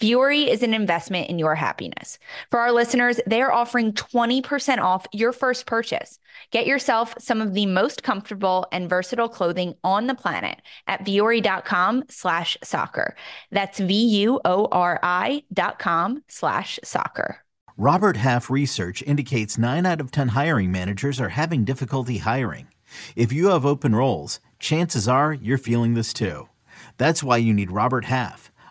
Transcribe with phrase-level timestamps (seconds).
[0.00, 2.18] Vuori is an investment in your happiness.
[2.50, 6.18] For our listeners, they are offering 20% off your first purchase.
[6.50, 12.04] Get yourself some of the most comfortable and versatile clothing on the planet at vuori.com
[12.08, 13.14] slash soccer.
[13.50, 17.40] That's V-U-O-R-I dot com slash soccer.
[17.76, 22.68] Robert Half research indicates 9 out of 10 hiring managers are having difficulty hiring.
[23.16, 26.48] If you have open roles, chances are you're feeling this too.
[26.96, 28.49] That's why you need Robert Half.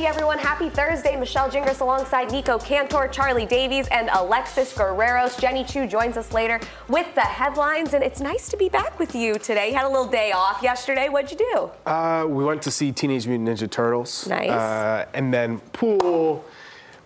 [0.00, 0.38] Footy, everyone.
[0.38, 1.14] Happy Thursday.
[1.14, 5.38] Michelle Gingras alongside Nico Cantor, Charlie Davies, and Alexis Guerreros.
[5.38, 9.14] Jenny Chiu joins us later with the headlines, and it's nice to be back with
[9.14, 9.68] you today.
[9.68, 11.10] You had a little day off yesterday.
[11.10, 11.70] What'd you do?
[11.90, 14.26] Uh, we went to see Teenage Mutant Ninja Turtles.
[14.26, 14.48] Nice.
[14.48, 16.46] Uh, and then pool.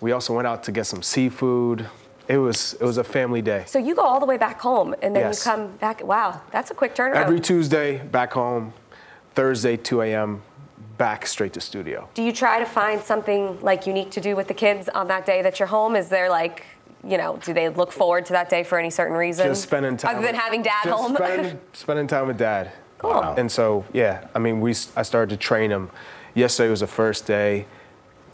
[0.00, 1.88] We also went out to get some seafood.
[2.28, 3.64] It was it was a family day.
[3.66, 5.44] So you go all the way back home, and then Yes.
[5.44, 6.04] you come back.
[6.04, 7.16] Wow, that's a quick turnaround.
[7.16, 8.72] Every Tuesday, back home.
[9.34, 10.42] Thursday, 2 a.m.,
[10.98, 12.08] back straight to studio.
[12.14, 15.26] do you try to find something like unique to do with the kids on that
[15.26, 15.96] day that you're home?
[15.96, 16.64] Is there like,
[17.02, 19.46] you know, do they look forward to that day for any certain reason?
[19.48, 20.16] Just spending time.
[20.16, 21.14] Other than with- having dad just home.
[21.16, 22.70] Spending, spending time with dad.
[22.98, 23.10] Cool.
[23.10, 23.34] Wow.
[23.36, 25.90] And so, yeah, I mean, we s- I started to train them.
[26.34, 27.66] Yesterday was the first day,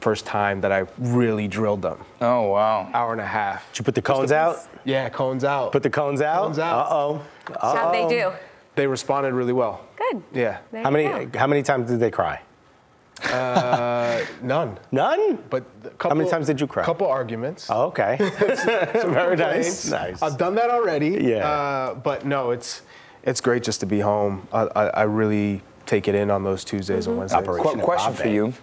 [0.00, 1.99] first time that I really drilled them.
[2.21, 2.89] Oh wow.
[2.94, 3.71] Hour and a half.
[3.72, 4.59] Did you put the cones out?
[4.84, 5.72] Yeah, cones out.
[5.72, 6.44] Put the cones out?
[6.44, 6.87] Cones out.
[6.87, 7.22] Uh-oh.
[7.60, 8.33] How'd they do?
[8.80, 9.82] They responded really well.
[9.94, 10.22] Good.
[10.32, 10.60] Yeah.
[10.72, 11.38] There How many go.
[11.38, 12.41] how many times did they cry?
[14.42, 14.78] None.
[14.91, 15.36] None?
[15.50, 16.82] But a couple, many times did you cry?
[16.82, 17.66] A Couple arguments.
[17.68, 18.16] Oh, okay.
[19.18, 19.91] Very nice.
[19.91, 20.22] Nice.
[20.22, 21.10] I've done that already.
[21.20, 21.46] Yeah.
[21.46, 22.80] Uh, but no, it's
[23.22, 24.48] it's great just to be home.
[24.50, 27.10] I, I, I really take it in on those Tuesdays Mm-hmm.
[27.10, 27.42] and Wednesdays.
[27.42, 27.80] Operation.
[27.80, 28.54] Qu- question for you.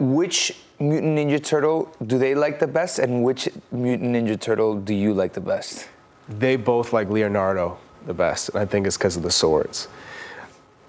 [0.00, 4.92] Which Mutant Ninja Turtle do they like the best, and which Mutant Ninja Turtle do
[4.94, 5.86] you like the best?
[6.28, 9.88] They both like Leonardo the best, and I think it's because of the swords.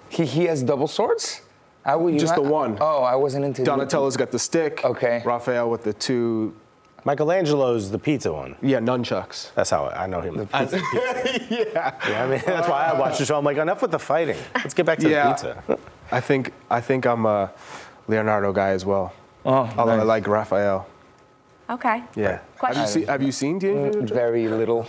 [0.08, 1.40] He, he has double swords?
[1.84, 2.78] I would, you Just the not- one.
[2.80, 4.84] Oh, I wasn't into Donatello's got the stick.
[4.84, 5.22] Okay.
[5.24, 6.54] Raphael with the two,
[7.04, 8.56] Michelangelo's the pizza one.
[8.62, 9.52] yeah, nunchucks.
[9.54, 10.36] That's how I know him.
[10.52, 11.94] yeah.
[12.08, 13.36] Yeah, I mean, that's why I watched the show.
[13.36, 14.38] I'm like, enough with the fighting.
[14.54, 15.28] Let's get back to Yeah.
[15.28, 15.78] the pizza.
[16.10, 17.50] I think I think I'm a
[18.08, 19.12] Leonardo guy as well.
[19.44, 20.86] Oh, Although I like Raphael.
[21.68, 22.02] Okay.
[22.14, 22.30] Yeah.
[22.30, 22.86] Have you Question.
[22.86, 24.86] seen Have you seen Teenage Mutant mm, Very little.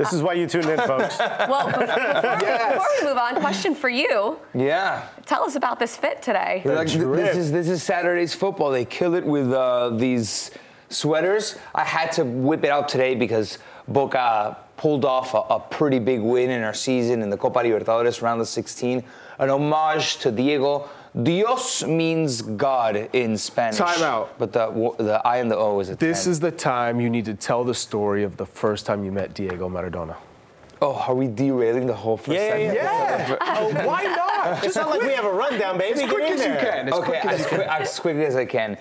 [0.00, 1.18] This is why you tuned in, folks.
[1.50, 4.38] Well, before, before, before we move on, question for you.
[4.54, 5.06] Yeah.
[5.26, 6.62] Tell us about this fit today.
[6.64, 8.70] Like, this is this is Saturday's football.
[8.70, 10.52] They kill it with uh, these
[10.88, 11.58] sweaters.
[11.74, 16.20] I had to whip it out today because Boca pulled off a, a pretty big
[16.20, 19.04] win in our season in the Copa Libertadores round of 16.
[19.38, 20.88] An homage to Diego.
[21.22, 23.78] Dios means God in Spanish.
[23.78, 24.38] Time out.
[24.38, 24.66] But the
[24.98, 26.30] the I and the O is a This 10.
[26.32, 29.34] is the time you need to tell the story of the first time you met
[29.34, 30.16] Diego Maradona.
[30.82, 32.72] Oh, are we derailing the whole first Yeah, yeah,
[33.26, 33.40] segment?
[33.44, 33.56] yeah.
[33.58, 34.64] Oh, why not?
[34.64, 36.02] It's not like we have a rundown, baby.
[36.04, 36.60] As quick as you there.
[36.60, 36.88] can.
[36.88, 37.82] As okay, as as, you quick, can.
[37.82, 38.78] as quickly as I can.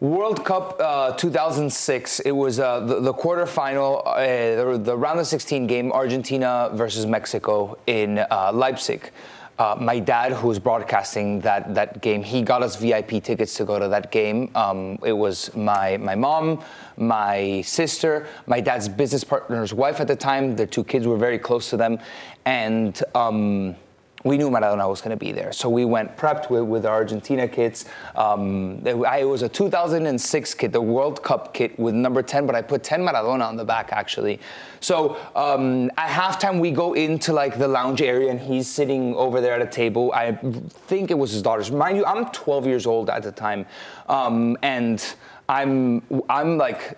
[0.00, 2.20] World Cup uh, 2006.
[2.20, 7.06] It was uh, the, the quarterfinal, uh, the, the round of 16 game, Argentina versus
[7.06, 9.10] Mexico in uh, Leipzig.
[9.56, 13.64] Uh, my dad, who was broadcasting that, that game, he got us VIP tickets to
[13.64, 14.50] go to that game.
[14.56, 16.62] Um, it was my, my mom,
[16.96, 20.56] my sister, my dad's business partner's wife at the time.
[20.56, 22.00] Their two kids were very close to them.
[22.44, 23.76] And um,
[24.24, 25.52] we knew Maradona was going to be there.
[25.52, 27.84] So we went prepped with, with our Argentina kits.
[28.16, 32.54] Um, I, it was a 2006 kit, the World Cup kit with number 10, but
[32.54, 34.40] I put 10 Maradona on the back actually.
[34.80, 39.42] So um, at halftime, we go into like the lounge area and he's sitting over
[39.42, 40.10] there at a table.
[40.14, 41.70] I think it was his daughter's.
[41.70, 43.66] Mind you, I'm 12 years old at the time.
[44.08, 45.04] Um, and
[45.50, 46.96] I'm, I'm like,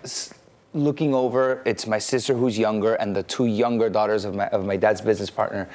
[0.73, 4.65] looking over, it's my sister who's younger and the two younger daughters of my, of
[4.65, 5.67] my dad's business partner.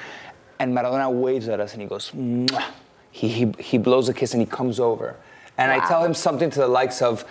[0.63, 2.63] And Maradona waves at us and he goes, Mwah.
[3.11, 5.17] He, he, he blows a kiss and he comes over.
[5.59, 5.85] And wow.
[5.85, 7.25] I tell him something to the likes of,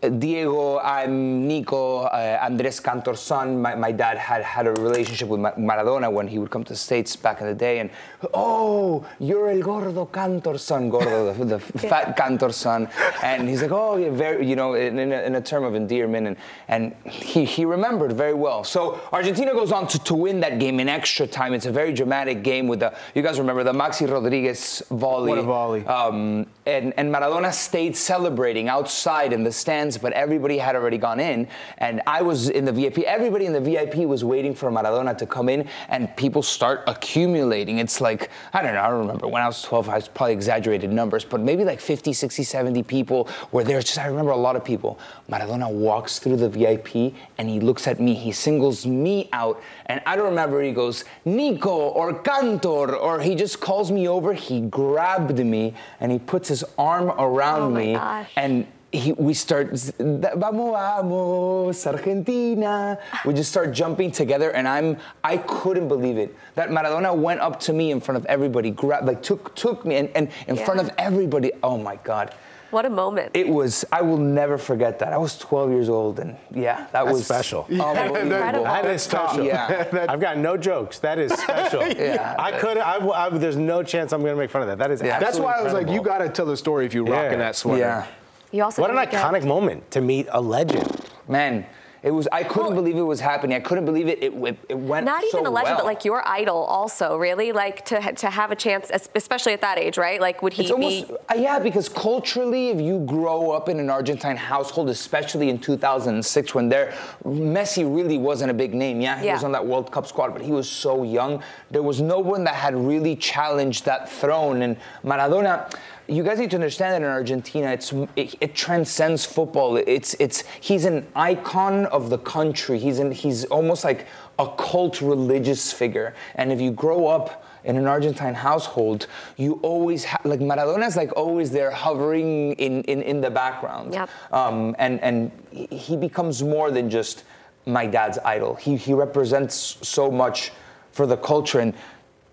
[0.00, 3.60] Diego, I'm Nico, uh, Andres Cantor's son.
[3.60, 6.78] My, my, dad had had a relationship with Maradona when he would come to the
[6.78, 7.80] States back in the day.
[7.80, 7.90] And,
[8.32, 11.90] oh, you're El Gordo Cantor's son, Gordo, the, the yeah.
[11.90, 12.88] fat Cantor's son.
[13.22, 15.74] And he's like, oh, yeah, very, you know, in, in, a, in a, term of
[15.74, 16.26] endearment.
[16.28, 16.36] And,
[16.68, 18.64] and he, he remembered very well.
[18.64, 21.52] So Argentina goes on to, to win that game in extra time.
[21.52, 25.28] It's a very dramatic game with the, you guys remember the Maxi Rodriguez volley.
[25.28, 25.86] What a volley.
[25.86, 31.20] Um, and, and Maradona stayed celebrating outside in the stands, but everybody had already gone
[31.20, 31.48] in.
[31.78, 32.98] And I was in the VIP.
[33.00, 37.78] Everybody in the VIP was waiting for Maradona to come in, and people start accumulating.
[37.78, 39.28] It's like, I don't know, I don't remember.
[39.28, 42.82] When I was 12, I was probably exaggerated numbers, but maybe like 50, 60, 70
[42.82, 43.80] people were there.
[43.80, 44.98] Just I remember a lot of people.
[45.30, 48.14] Maradona walks through the VIP and he looks at me.
[48.14, 49.62] He singles me out.
[49.86, 54.32] And I don't remember, he goes, Nico or Cantor, or he just calls me over.
[54.32, 57.94] He grabbed me and he puts his arm around oh me.
[57.94, 58.30] Gosh.
[58.36, 62.98] And he, we start, vamos, vamos, Argentina.
[63.24, 66.34] We just start jumping together, and I'm, I couldn't believe it.
[66.56, 69.96] That Maradona went up to me in front of everybody, grabbed, like took, took me,
[69.96, 70.64] and, and in yeah.
[70.64, 71.52] front of everybody.
[71.62, 72.34] Oh my God.
[72.70, 73.32] What a moment.
[73.34, 75.12] It was, I will never forget that.
[75.12, 77.66] I was 12 years old, and yeah, that That's was special.
[77.68, 78.64] Incredible.
[78.64, 79.44] That is special.
[79.44, 80.06] Yeah.
[80.08, 81.00] I've got no jokes.
[81.00, 81.82] That is special.
[81.88, 82.36] yeah.
[82.38, 84.78] I could, I, I, there's no chance I'm going to make fun of that.
[84.78, 85.18] That is yeah.
[85.18, 87.22] That's why I was like, you got to tell the story if you're yeah.
[87.22, 87.80] rocking that sweater.
[87.80, 88.06] Yeah.
[88.52, 91.08] You also what an iconic moment to meet a legend.
[91.28, 91.64] Man,
[92.02, 92.26] it was.
[92.32, 93.54] I couldn't well, believe it was happening.
[93.54, 94.22] I couldn't believe it.
[94.22, 95.04] It, it, it went.
[95.04, 95.78] Not even a legend, well.
[95.78, 97.16] but like your idol, also.
[97.16, 100.18] Really, like to to have a chance, especially at that age, right?
[100.18, 101.10] Like, would he it's almost.
[101.10, 106.54] Uh, yeah, because culturally, if you grow up in an Argentine household, especially in 2006,
[106.54, 106.94] when there,
[107.24, 109.02] Messi really wasn't a big name.
[109.02, 109.34] Yeah, he yeah.
[109.34, 111.42] was on that World Cup squad, but he was so young.
[111.70, 115.70] There was no one that had really challenged that throne, and Maradona
[116.10, 119.76] you guys need to understand that in Argentina, it's it, it, transcends football.
[119.76, 122.78] It's it's he's an icon of the country.
[122.78, 124.06] He's an, he's almost like
[124.38, 126.14] a cult religious figure.
[126.34, 131.12] And if you grow up in an Argentine household, you always ha- like Maradona's like
[131.16, 133.94] always there hovering in in, in the background.
[133.94, 134.10] Yep.
[134.32, 137.22] Um, and and he becomes more than just
[137.66, 138.56] my dad's idol.
[138.56, 140.50] He he represents so much
[140.90, 141.72] for the culture and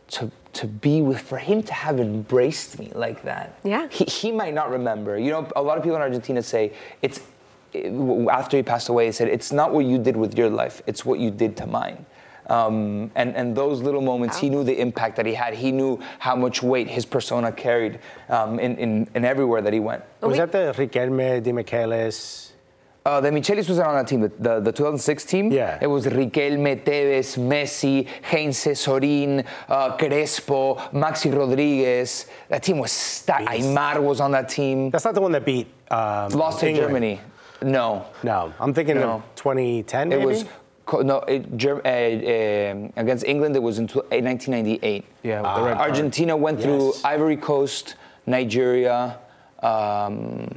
[0.09, 3.57] to to be with, for him to have embraced me like that.
[3.63, 3.87] Yeah.
[3.89, 5.17] He, he might not remember.
[5.17, 7.19] You know, a lot of people in Argentina say it's,
[8.31, 11.05] after he passed away, he said, it's not what you did with your life, it's
[11.05, 12.05] what you did to mine.
[12.49, 14.41] Um, and, and those little moments, wow.
[14.41, 15.53] he knew the impact that he had.
[15.53, 17.99] He knew how much weight his persona carried
[18.29, 20.03] um, in, in, in everywhere that he went.
[20.21, 22.46] Was that the Riquelme, Demichelis,
[23.07, 25.51] uh, Demichelis was on that team, the, the 2006 team.
[25.51, 25.79] Yeah.
[25.81, 32.27] It was Riquelme, Tevez, Messi, Heinze, Sorin, uh, Crespo, Maxi Rodriguez.
[32.49, 33.47] That team was stacked.
[33.47, 34.89] Aymar was on that team.
[34.89, 35.67] That's not the one that beat.
[35.89, 37.21] Um, Lost to Germany.
[37.61, 38.05] No.
[38.23, 38.53] No.
[38.59, 39.11] I'm thinking no.
[39.11, 40.09] of 2010.
[40.09, 40.21] Maybe?
[40.21, 40.45] It was.
[41.03, 45.03] No, it, uh, uh, against England it was in 1998.
[45.21, 46.65] Yeah, Argentina went yes.
[46.65, 47.95] through Ivory Coast,
[48.25, 49.19] Nigeria,
[49.61, 50.47] um,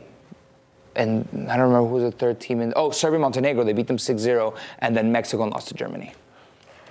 [1.01, 2.73] and I don't remember who was the third team in.
[2.77, 3.65] Oh, Serbia, Montenegro.
[3.65, 6.13] They beat them 6-0, and then Mexico lost to Germany.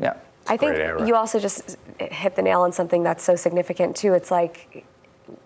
[0.02, 0.16] Yeah.
[0.48, 4.14] I think you also just hit the nail on something that's so significant too.
[4.14, 4.84] It's like,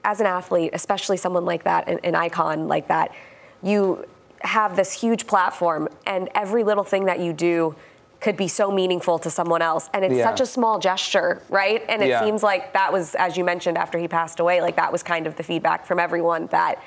[0.05, 3.13] as an athlete, especially someone like that, an, an icon like that,
[3.61, 4.05] you
[4.39, 7.75] have this huge platform, and every little thing that you do
[8.21, 9.89] could be so meaningful to someone else.
[9.93, 10.23] And it's yeah.
[10.23, 11.83] such a small gesture, right?
[11.89, 12.23] And it yeah.
[12.23, 15.27] seems like that was, as you mentioned, after he passed away, like that was kind
[15.27, 16.81] of the feedback from everyone that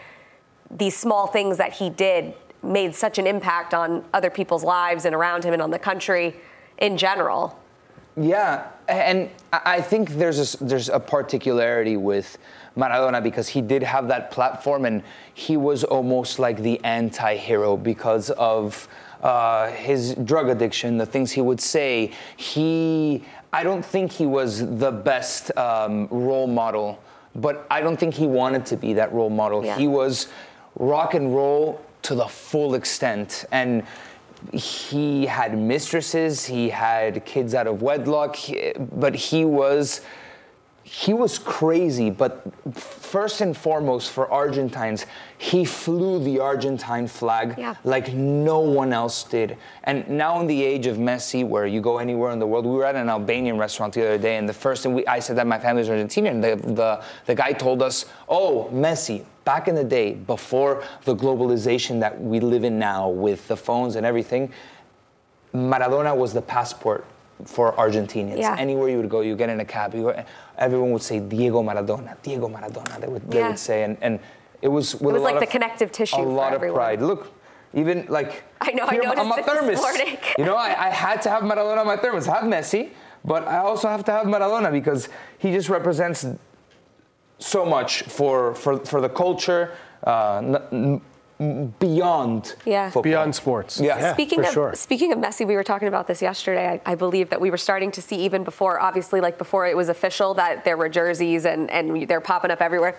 [0.71, 5.15] these small things that he did made such an impact on other people's lives and
[5.15, 6.37] around him and on the country
[6.79, 7.59] in general.
[8.17, 12.39] Yeah, and I think there's a, there's a particularity with
[12.77, 15.03] Maradona because he did have that platform and
[15.35, 18.89] he was almost like the anti-hero because of
[19.23, 22.11] uh, his drug addiction, the things he would say.
[22.37, 27.03] He, I don't think he was the best um, role model,
[27.35, 29.65] but I don't think he wanted to be that role model.
[29.65, 29.77] Yeah.
[29.77, 30.29] He was
[30.77, 33.45] rock and roll to the full extent.
[33.53, 33.85] And
[34.53, 38.37] he had mistresses, he had kids out of wedlock,
[38.79, 40.03] but he was
[40.89, 45.05] he was crazy, but first and foremost for Argentines,
[45.37, 47.75] he flew the Argentine flag Yeah.
[47.83, 49.57] like no one else did.
[49.83, 52.71] And now in the age of Messi, where you go anywhere in the world, we
[52.77, 55.35] were at an Albanian restaurant the other day, and the first thing we, I said
[55.39, 56.41] that my family's Argentinian.
[56.41, 62.01] The, the, the guy told us, oh, Messi, back in the day, before the globalization
[62.01, 64.53] that we live in now with the phones and everything,
[65.55, 67.07] Maradona was the passport
[67.45, 68.39] for Argentinians.
[68.39, 68.57] Yeah.
[68.59, 70.25] Anywhere you would go, you get in a cab, you go,
[70.59, 73.01] everyone would say Diego Maradona, Diego Maradona.
[73.01, 73.49] They would, they Yeah.
[73.49, 74.19] would say, and, and
[74.63, 76.77] it was with was a like lot the of- connective tissue a lot everyone.
[76.81, 77.03] of pride.
[77.03, 77.33] Look,
[77.73, 80.19] even like I know, I here, noticed my it this thermos.
[80.39, 82.27] you know, I, I had to have Maradona on my thermos.
[82.27, 82.91] I have Messi,
[83.25, 86.27] but I also have to have Maradona because he just represents
[87.39, 89.73] so much for for, for the culture.
[90.05, 90.39] Uh,
[90.73, 91.01] n-
[91.39, 92.87] n- beyond Yeah.
[92.87, 93.03] football.
[93.03, 93.79] Beyond sports.
[93.79, 93.99] Yeah.
[93.99, 94.13] Yeah.
[94.15, 94.75] Speaking for of sure.
[94.75, 96.81] speaking of Messi, we were talking about this yesterday.
[96.87, 99.77] I, I believe that we were starting to see even before, obviously, like before it
[99.77, 102.97] was official that there were jerseys and and they're popping up everywhere.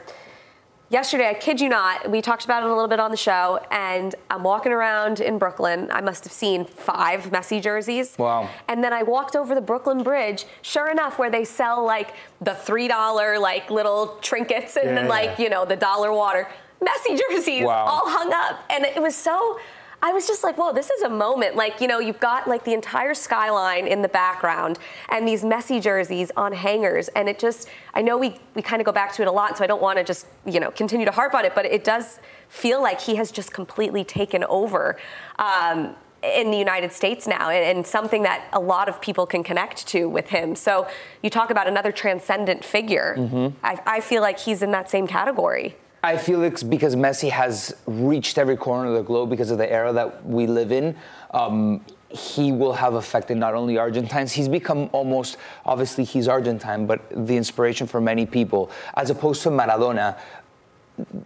[0.89, 3.59] Yesterday, I kid you not, we talked about it a little bit on the show,
[3.71, 5.89] and I'm walking around in Brooklyn.
[5.91, 8.17] I must have seen five Messi jerseys.
[8.17, 8.49] Wow.
[8.69, 10.45] And then I walked over the Brooklyn Bridge.
[10.61, 15.07] Sure enough, where they sell like the three dollar like little trinkets and Yeah, then
[15.09, 16.47] like you know the dollar water
[16.81, 17.85] Messi jerseys Wow.
[17.85, 19.59] all hung up, and it was so.
[20.01, 21.55] I was just like, whoa, this is a moment.
[21.55, 24.77] Like, you know, you've got like the entire skyline in the background
[25.09, 27.07] and these Messi jerseys on hangers.
[27.09, 29.57] And it just, I know we, we kind of go back to it a lot,
[29.57, 31.83] so I don't want to just, you know, continue to harp on it, but it
[31.83, 34.97] does feel like he has just completely taken over.
[35.39, 39.43] Um, in the United States now, and, and something that a lot of people can
[39.43, 40.55] connect to with him.
[40.55, 40.87] So
[41.21, 43.15] you talk about another transcendent figure.
[43.63, 45.75] I, I feel like he's in that same category.
[46.03, 49.69] I feel it's because Messi has reached every corner of the globe because of the
[49.71, 50.95] era that we live in.
[51.31, 57.01] Um, he will have affected not only Argentines, he's become almost, obviously, he's Argentine, but
[57.27, 60.17] the inspiration for many people, as opposed to Maradona,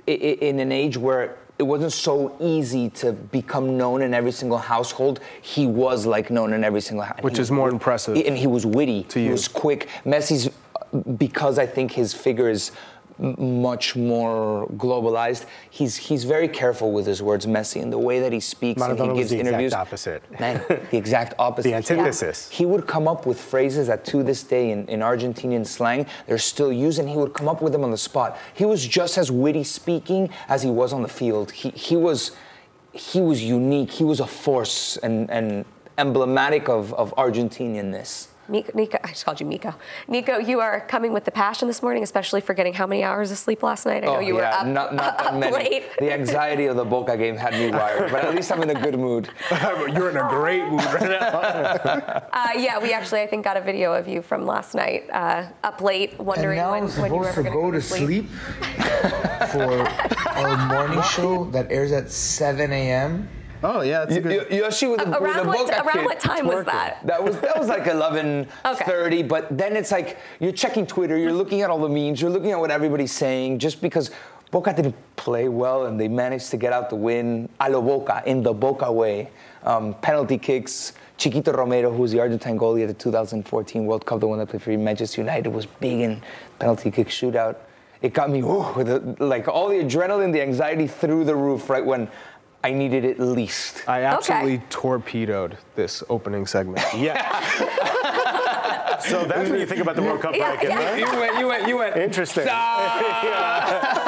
[0.07, 5.19] in an age where it wasn't so easy to become known in every single household,
[5.41, 7.23] he was like known in every single household.
[7.23, 9.03] Which is more impressive And he was witty.
[9.03, 9.31] to he you.
[9.31, 9.87] was quick.
[10.03, 10.49] Messi's,
[11.17, 12.71] because I think his figure is
[13.19, 15.45] much more globalized.
[15.69, 18.97] He's he's very careful with his words, Messi, and the way that he speaks and
[18.97, 19.73] Maradona he was gives the exact interviews.
[19.73, 20.39] opposite.
[20.39, 21.69] Man, the exact opposite.
[21.69, 22.49] The antithesis.
[22.49, 26.37] He would come up with phrases that to this day in, in Argentinian slang they're
[26.37, 28.37] still used, and he would come up with them on the spot.
[28.53, 31.51] He was just as witty speaking as he was on the field.
[31.51, 32.31] He he was
[32.91, 33.91] he was unique.
[33.91, 35.65] He was a force and and
[35.97, 38.27] emblematic of of Argentinianness.
[38.51, 39.73] Nico, Nico, I just called you Nico.
[40.09, 43.31] Nico, you are coming with the passion this morning, especially for getting how many hours
[43.31, 44.03] of sleep last night?
[44.03, 45.55] I know you were up, Oh, not, not that up many.
[45.55, 45.83] late.
[45.97, 48.79] The anxiety of the Boca game had me wired, but at least I'm in a
[48.79, 49.29] good mood.
[49.51, 52.21] You're in a great mood right now.
[52.33, 55.45] Uh, yeah, we actually, I think, got a video of you from last night, uh,
[55.63, 57.81] up late, wondering and now when, when you were supposed ever to going go to
[57.81, 58.25] sleep
[59.51, 59.87] for
[60.29, 63.29] our morning show that airs at 7 a.m.
[63.63, 64.47] Oh yeah, that's a good.
[64.49, 67.05] Y- Yoshi with the, with the Around, what, around what time was that?
[67.05, 67.83] That was that was like
[68.63, 72.31] 11:30, but then it's like you're checking Twitter, you're looking at all the memes, you're
[72.31, 74.11] looking at what everybody's saying, just because
[74.49, 78.23] Boca didn't play well and they managed to get out the win a lo Boca
[78.25, 79.29] in the Boca way.
[79.63, 80.93] Um, penalty kicks.
[81.17, 84.49] Chiquito Romero, who was the Argentine goalie at the 2014 World Cup, the one that
[84.49, 86.19] played for Manchester United, was big in
[86.57, 87.57] penalty kick shootout.
[88.01, 91.69] It got me ooh, with the, like all the adrenaline, the anxiety through the roof
[91.69, 92.07] right when
[92.63, 93.83] I needed it least.
[93.87, 96.85] I absolutely torpedoed this opening segment.
[96.95, 97.39] Yeah.
[98.99, 100.91] so that's what you think about the World Cup Yeah, bracket, yeah.
[100.91, 100.99] right?
[100.99, 101.97] You went, you went, you went.
[101.97, 102.43] Interesting.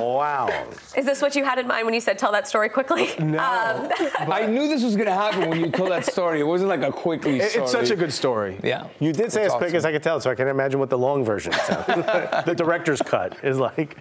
[0.00, 0.48] wow.
[0.96, 3.10] Is this what you had in mind when you said tell that story quickly?
[3.22, 3.38] No.
[3.38, 3.90] Um,
[4.32, 6.40] I knew this was gonna happen when you told that story.
[6.40, 7.62] It wasn't like a quickly It- story.
[7.62, 8.58] it's such a good story.
[8.62, 8.88] Yeah.
[9.00, 10.90] You did say It's as quick as I could tell, so I can imagine what
[10.90, 11.86] the long version sounds.
[12.46, 13.96] the director's cut is like.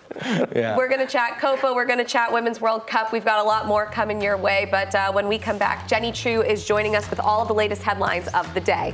[0.56, 0.76] Yeah.
[0.76, 1.74] We're going to chat Copa.
[1.74, 3.12] We're going to chat Women's World Cup.
[3.14, 4.68] We've got a lot more coming your way.
[4.70, 7.54] But uh, when we come back, Jenny Chiu is joining us with all of the
[7.54, 8.94] latest headlines of the day.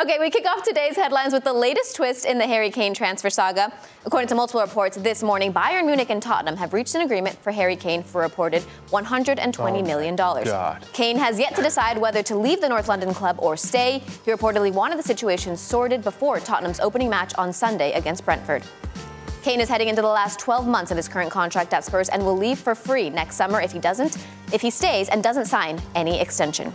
[0.00, 3.28] Okay, we kick off today's headlines with the latest twist in the Harry Kane transfer
[3.28, 3.70] saga.
[4.06, 7.50] According to multiple reports this morning, Bayern Munich and Tottenham have reached an agreement for
[7.50, 10.16] Harry Kane for reported $120 oh million.
[10.16, 10.86] God.
[10.94, 13.98] Kane has yet to decide whether to leave the North London club or stay.
[14.24, 18.62] He reportedly wanted the situation sorted before Tottenham's opening match on Sunday against Brentford.
[19.42, 22.24] Kane is heading into the last 12 months of his current contract at Spurs and
[22.24, 24.16] will leave for free next summer if he doesn't,
[24.50, 26.72] if he stays and doesn't sign any extension.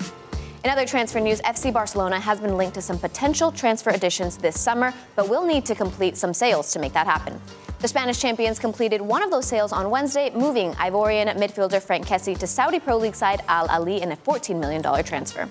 [0.65, 4.59] In other transfer news, FC Barcelona has been linked to some potential transfer additions this
[4.59, 7.39] summer, but will need to complete some sales to make that happen.
[7.81, 12.35] The Spanish champions completed one of those sales on Wednesday, moving Ivorian midfielder Frank Kessie
[12.39, 15.45] to Saudi Pro League side Al Ahli in a $14 million transfer.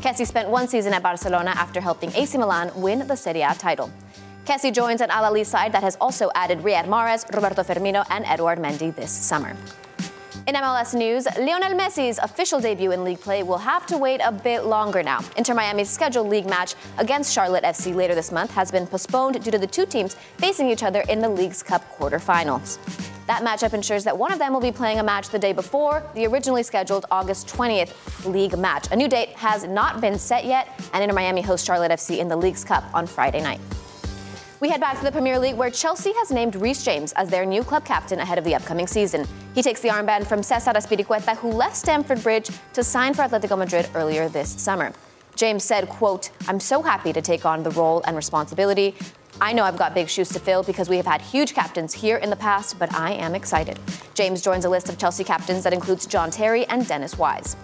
[0.00, 3.90] Kessie spent one season at Barcelona after helping AC Milan win the Serie A title.
[4.46, 8.24] Kessie joins an Al Ahli side that has also added Riyad Mahrez, Roberto Firmino, and
[8.24, 9.54] Edouard Mendy this summer.
[10.46, 14.30] In MLS news, Lionel Messi's official debut in league play will have to wait a
[14.30, 15.20] bit longer now.
[15.38, 19.50] Inter Miami's scheduled league match against Charlotte FC later this month has been postponed due
[19.50, 22.76] to the two teams facing each other in the Leagues Cup quarterfinals.
[23.26, 26.02] That matchup ensures that one of them will be playing a match the day before
[26.14, 28.88] the originally scheduled August 20th league match.
[28.92, 32.28] A new date has not been set yet, and Inter Miami hosts Charlotte FC in
[32.28, 33.60] the Leagues Cup on Friday night.
[34.60, 37.44] We head back to the Premier League where Chelsea has named Reece James as their
[37.44, 39.26] new club captain ahead of the upcoming season.
[39.52, 43.58] He takes the armband from Cesar Azpilicueta, who left Stamford Bridge to sign for Atletico
[43.58, 44.92] Madrid earlier this summer.
[45.34, 48.94] James said, quote, I'm so happy to take on the role and responsibility.
[49.40, 52.18] I know I've got big shoes to fill because we have had huge captains here
[52.18, 53.80] in the past, but I am excited.
[54.14, 57.56] James joins a list of Chelsea captains that includes John Terry and Dennis Wise.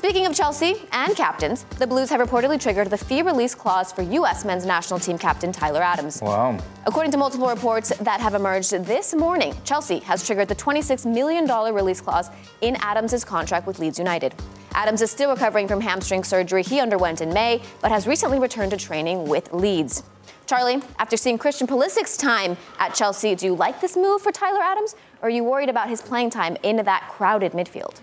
[0.00, 4.00] Speaking of Chelsea and captains, the Blues have reportedly triggered the fee release clause for
[4.00, 4.46] U.S.
[4.46, 6.22] men's national team captain Tyler Adams.
[6.22, 6.56] Wow.
[6.86, 11.46] According to multiple reports that have emerged this morning, Chelsea has triggered the $26 million
[11.74, 12.30] release clause
[12.62, 14.34] in Adams' contract with Leeds United.
[14.72, 18.70] Adams is still recovering from hamstring surgery he underwent in May, but has recently returned
[18.70, 20.02] to training with Leeds.
[20.46, 24.62] Charlie, after seeing Christian Pulisic's time at Chelsea, do you like this move for Tyler
[24.62, 28.00] Adams, or are you worried about his playing time in that crowded midfield?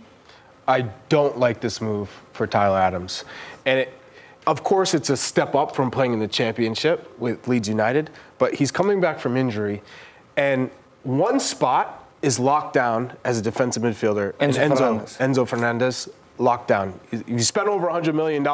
[0.67, 3.23] I don't like this move for Tyler Adams.
[3.65, 3.93] And it,
[4.45, 8.55] of course, it's a step up from playing in the championship with Leeds United, but
[8.55, 9.81] he's coming back from injury.
[10.35, 10.69] And
[11.03, 14.33] one spot is locked down as a defensive midfielder.
[14.33, 15.17] Enzo, Enzo Fernandez.
[15.17, 16.99] Enzo Fernandez locked down.
[17.11, 18.45] You spend over $100 million,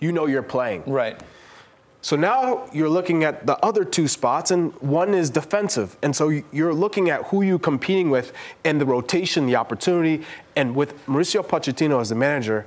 [0.00, 0.82] you know you're playing.
[0.86, 1.20] Right.
[2.00, 5.96] So now you're looking at the other two spots, and one is defensive.
[6.02, 8.32] And so you're looking at who you're competing with
[8.64, 10.24] and the rotation, the opportunity.
[10.54, 12.66] And with Mauricio Pochettino as the manager,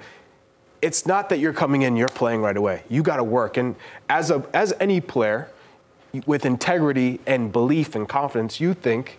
[0.81, 2.83] it's not that you're coming in, you're playing right away.
[2.89, 3.55] You got to work.
[3.55, 3.75] And
[4.09, 5.49] as, a, as any player,
[6.25, 9.17] with integrity and belief and confidence, you think,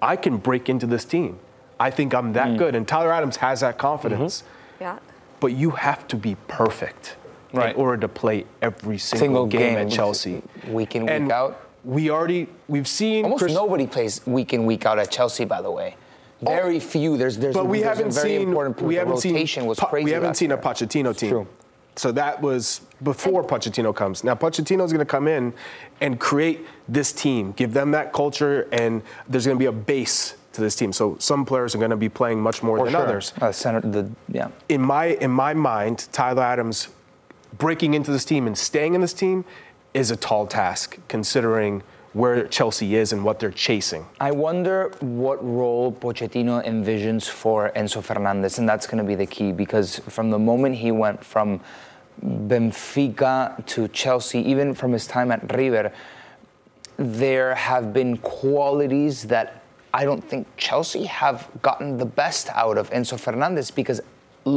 [0.00, 1.38] I can break into this team.
[1.78, 2.58] I think I'm that mm.
[2.58, 2.74] good.
[2.74, 4.40] And Tyler Adams has that confidence.
[4.40, 4.82] Mm-hmm.
[4.82, 4.98] Yeah.
[5.40, 7.16] But you have to be perfect
[7.52, 7.74] Right.
[7.74, 10.42] in order to play every single, Single game, game, at Chelsea.
[10.68, 11.60] week in, and week out.
[11.84, 15.60] We already we've seen Almost Chris- nobody plays week in, week out at Chelsea, by
[15.60, 15.96] the way.
[16.40, 17.16] Very few.
[17.16, 19.78] There's, there's, but we there's haven't a very seen important we haven't seen rotation was
[19.78, 20.04] crazy.
[20.06, 20.58] we haven't seen year.
[20.58, 21.30] a Pochettino team.
[21.30, 21.46] True.
[21.94, 24.24] So that was before Pochettino comes.
[24.24, 25.52] Now Pochettino's going to come in
[26.00, 30.34] and create this team, give them that culture, and there's going to be a base
[30.54, 30.92] to this team.
[30.92, 33.02] So some players are going to be playing much more For than sure.
[33.02, 33.32] others.
[33.40, 34.48] Uh, center, the, yeah.
[34.68, 36.88] in my in my mind, Tyler Adams
[37.58, 39.44] breaking into this team and staying in this team
[39.94, 44.06] is a tall task, considering where Chelsea is and what they're chasing.
[44.20, 49.26] I wonder what role Pochettino envisions for Enzo Fernandez, and that's going to be the
[49.26, 51.60] key because from the moment he went from
[52.22, 55.92] Benfica to Chelsea, even from his time at River,
[56.98, 59.62] there have been qualities that
[59.94, 64.00] I don't think Chelsea have gotten the best out of Enzo Fernandez because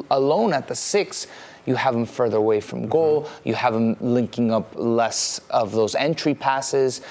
[0.09, 1.27] alone at the six,
[1.65, 2.89] you have him further away from mm-hmm.
[2.89, 7.01] goal, you have him linking up less of those entry passes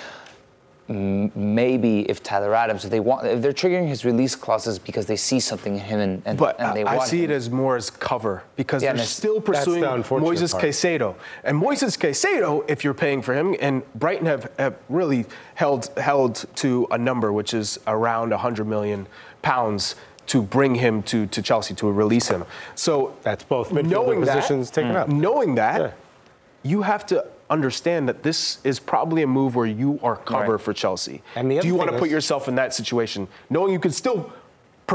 [0.89, 5.17] maybe if Tyler Adams, if they want, if they're triggering his release clauses because they
[5.17, 7.31] see something in him and, and, but and they I, want I see him.
[7.31, 10.65] it as more as cover because Yeah, they're still pursuing the unfortunate Moises part.
[10.65, 11.15] Caicedo.
[11.43, 16.45] And Moises Caicedo, if you're paying for him, and Brighton have, have really held held
[16.57, 19.07] to a number which is around 100 million
[19.41, 19.95] pounds
[20.27, 22.45] to bring him to, to Chelsea to release him.
[22.75, 25.09] So That's both midfielder knowing that- positions taken up.
[25.09, 25.21] Mm.
[25.21, 25.91] Knowing that, Yeah.
[26.63, 30.61] you have to understand that this is probably a move where you are cover Right.
[30.61, 31.23] for Chelsea.
[31.37, 34.33] And the Do you want to put yourself in that situation, knowing you can still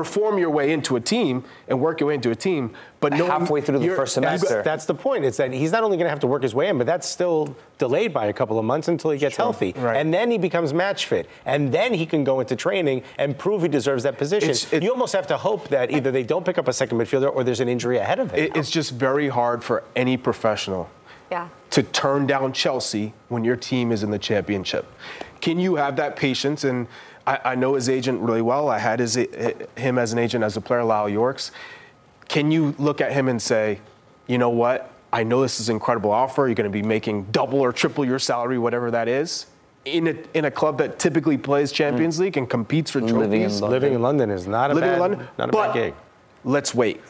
[0.03, 3.29] perform your way into a team and work your way into a team, but knowing
[3.29, 4.63] Halfway through the first you got- semester.
[4.63, 5.25] That's the point.
[5.25, 7.05] It's that he's not only going to have to work his way in, but that's
[7.07, 9.73] still delayed by a couple of months until he gets healthy.
[9.75, 9.97] Right.
[9.97, 11.27] And then he becomes match fit.
[11.45, 14.51] And then he can go into training and prove he deserves that position.
[14.71, 17.29] It- you almost have to hope that either they don't pick up a second midfielder
[17.35, 18.39] or there's an injury ahead of him.
[18.45, 20.89] It- it's just very hard for any professional
[21.29, 21.49] Yeah.
[21.71, 24.85] to turn down Chelsea when your team is in the championship.
[25.41, 26.63] Can you have that patience?
[26.63, 26.87] And
[27.25, 28.69] I, I know his agent really well.
[28.69, 31.51] I had his, him as an agent as a player, Lyle Yorks.
[32.27, 33.79] Can you look at him and say,
[34.27, 34.91] you know what?
[35.11, 36.47] I know this is an incredible offer.
[36.47, 39.47] You're going to be making double or triple your salary, whatever that is,
[39.85, 42.21] in a, in a club that typically plays Champions mm.
[42.21, 43.17] League and competes for trophies.
[43.17, 43.69] Living in London.
[43.69, 45.93] Living in London is not a Living bad, in London, not a but bad gig.
[46.43, 47.01] let's wait.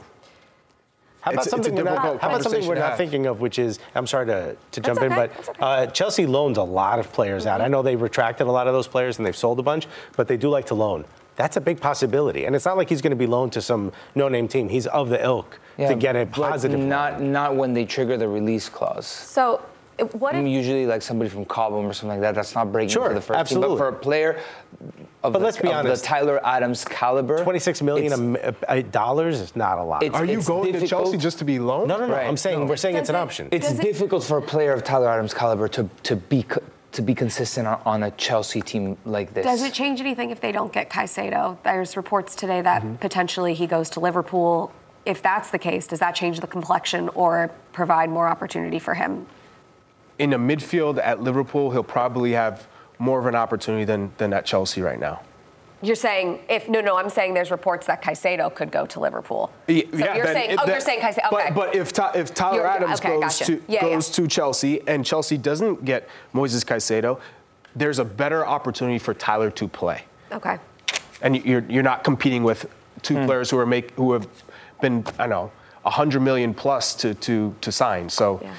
[1.21, 3.60] How about It's- it's something we're not, how about something we're not thinking of, which
[3.60, 5.51] is I'm sorry to, to jump in, but okay.
[5.60, 7.60] uh, Chelsea loans a lot of players out.
[7.62, 10.27] I know they retracted a lot of those players and they've sold a bunch, but
[10.27, 11.03] they do like to loan.
[11.36, 13.93] That's a big possibility, and it's not like he's going to be loaned to some
[14.13, 14.67] no-name team.
[14.67, 16.77] He's of the ilk to get a positive.
[16.79, 19.05] Not not when they trigger the release clause.
[19.08, 19.62] So,
[20.13, 23.03] what if Usually, like somebody from Cobham or something like that, that's not breaking Sure,
[23.03, 23.69] into the first absolutely.
[23.69, 23.77] team.
[23.77, 24.39] But for a player
[25.23, 26.01] of, But the, let's be of honest.
[26.03, 30.01] the Tyler Adams caliber, 26 million it's- a- a- dollars is not a lot.
[30.03, 30.88] It's- Are you going to.
[30.88, 31.89] Chelsea just to be loaned?
[31.89, 32.13] no, no, no.
[32.13, 32.25] Right.
[32.27, 33.47] I'm saying we're saying Does it's an it- option.
[33.51, 36.45] It's Does it- difficult for a player of Tyler Adams' caliber to to be
[36.91, 39.45] to be consistent on, on a Chelsea team like this.
[39.45, 41.58] Does it change anything if they don't get Caicedo?
[41.63, 42.95] There's reports today that Mm-hmm.
[42.95, 44.71] potentially he goes to Liverpool.
[45.05, 49.27] If that's the case, does that change the complexion or provide more opportunity for him?
[50.17, 52.67] in the midfield at Liverpool, he'll probably have
[52.99, 55.21] more of an opportunity than, than at Chelsea right now.
[55.81, 59.49] You're saying if no, no, I'm saying there's reports that Caicedo could go to Liverpool.
[59.69, 61.31] Y- So you're saying, it- oh, you're saying Caicedo.
[61.31, 61.51] Okay.
[61.51, 63.45] But, but if, if Tyler You're- Adams okay, goes, gotcha.
[63.45, 63.93] to, Yeah, yeah.
[63.95, 67.21] goes to Chelsea and Chelsea doesn't get Moises Caicedo,
[67.77, 70.03] there's a better opportunity for Tyler to play.
[70.33, 70.57] okay.
[71.21, 72.65] And you're, you're not competing with
[73.01, 73.25] two Hmm.
[73.25, 74.27] players who are make who have
[74.81, 75.51] been I don't know
[75.83, 78.09] 100 million plus to to to sign.
[78.09, 78.39] So.
[78.43, 78.53] Yeah.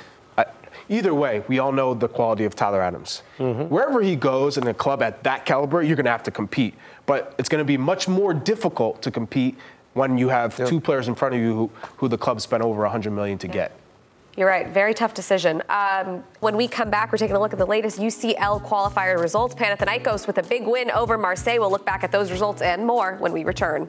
[0.90, 3.22] I, Either way, we all know the quality of Tyler Adams.
[3.38, 3.72] Mm-hmm.
[3.72, 6.74] Wherever he goes in a club at that caliber, you're going to have to compete.
[7.06, 9.56] But it's going to be much more difficult to compete
[9.94, 12.82] when you have two players in front of you who, who the club spent over
[12.82, 13.72] 100 million to get.
[14.36, 14.68] You're right.
[14.68, 15.62] Very tough decision.
[15.68, 19.54] Um, when we come back, we're taking a look at the latest UCL qualifier results.
[19.54, 21.58] Panathinaikos with a big win over Marseille.
[21.58, 23.88] We'll look back at those results and more when we return.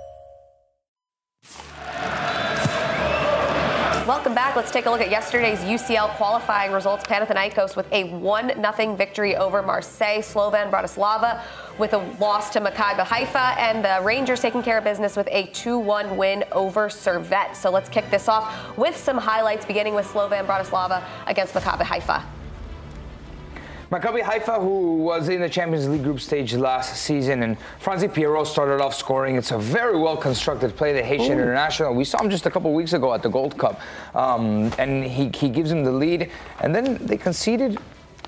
[4.31, 4.55] Welcome back.
[4.55, 7.03] Let's take a look at yesterday's UCL qualifying results.
[7.03, 10.21] Panathinaikos with a 1 0 victory over Marseille.
[10.21, 11.41] Slovan Bratislava
[11.77, 15.47] with a loss to Maccabi Haifa, and the Rangers taking care of business with a
[15.47, 17.57] 2-1 win over Servette.
[17.57, 22.40] So let's kick this off with some highlights, beginning with Slovan Bratislava against Maccabi Haifa.
[23.91, 28.47] Maccabi Haifa, who was in the Champions League group stage last season, and Frantzdy Pierrot
[28.47, 29.35] started off scoring.
[29.35, 31.41] It's a very well constructed play, the Haitian Ooh.
[31.41, 31.93] international.
[31.93, 33.81] We saw him just a couple weeks ago at the Gold Cup,
[34.15, 36.31] um, and he, he gives him the lead.
[36.61, 37.79] And then they conceded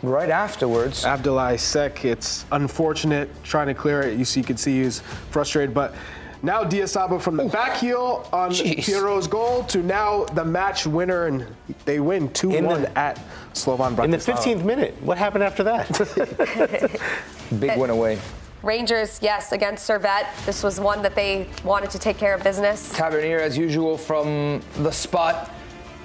[0.01, 1.05] right afterwards.
[1.05, 4.19] Abdoulaye Seck, it's unfortunate trying to clear it.
[4.19, 4.99] You see, you can see he's
[5.29, 5.95] frustrated, but
[6.41, 7.49] now Dia Saba from the Ooh.
[7.49, 8.83] back heel on Jeez.
[8.83, 11.47] Pierrot's goal to now the match winner, and
[11.85, 13.17] they win 2 1 at
[13.53, 14.03] Slovan Bratislava.
[14.05, 14.95] In the 15th minute.
[15.01, 16.99] What happened after that?
[17.59, 18.19] Big win away.
[18.63, 20.27] Rangers, yes, against Servette.
[20.45, 22.91] This was one that they wanted to take care of business.
[22.93, 25.51] Tavernier, as usual, from the spot.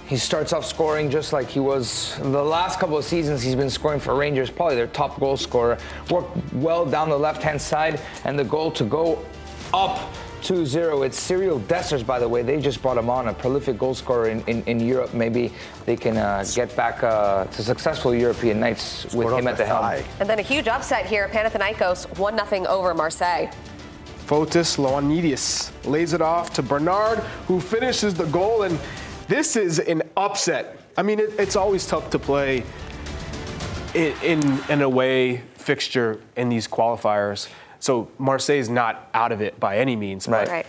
[0.09, 3.43] He starts off scoring just like he was the last couple of seasons.
[3.43, 5.79] He's been scoring for Rangers, probably their top goal scorer.
[6.11, 9.25] Worked well down the left hand side, and the goal to go
[9.73, 10.01] up
[10.43, 11.07] 2-0.
[11.07, 12.43] It's Cyriel Dessers, by the way.
[12.43, 15.15] They just brought him on, a prolific goal scorer in, in, in Europe.
[15.15, 15.53] Maybe
[15.87, 20.03] they can uh, get back uh, to successful European nights with him at the helm.
[20.21, 21.29] And then a huge upset here.
[21.29, 23.51] Panathinaikos 1-0 over Marseille.
[24.27, 28.65] Fotis Ioannidis lays it off to Bernard, who finishes the goal.
[28.65, 28.79] And
[29.27, 30.81] this is an upset.
[30.97, 32.65] I mean, it, it's always tough to play
[33.95, 37.49] in, in, in a way fixture in these qualifiers.
[37.81, 40.67] So Marseille is not out of it by any means, but right.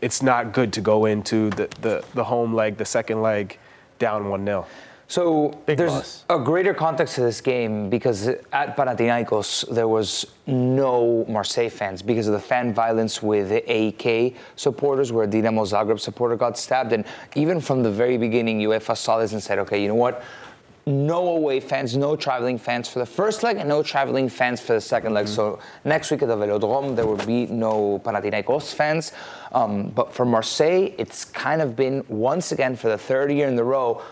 [0.00, 3.58] it's not good to go into the, the, the home leg, the second leg,
[3.98, 4.66] down 1 0.
[5.10, 6.24] So Big there's loss.
[6.28, 12.26] a greater context to this game because at Panathinaikos there was no Marseille fans because
[12.26, 17.06] of the fan violence with the AEK supporters, where Dinamo Zagreb supporter got stabbed, and
[17.34, 20.22] even from the very beginning, UEFA saw this and said, "Okay, you know what?
[20.88, 24.72] No away fans, no traveling fans for the first leg, and no traveling fans for
[24.72, 25.26] the second leg.
[25.26, 25.34] Mm-hmm.
[25.34, 29.12] So next week at the Velodrome, there will be no Panathinaikos fans.
[29.52, 33.58] Um, but for Marseille, it's kind of been once again for the third year in
[33.58, 34.02] a row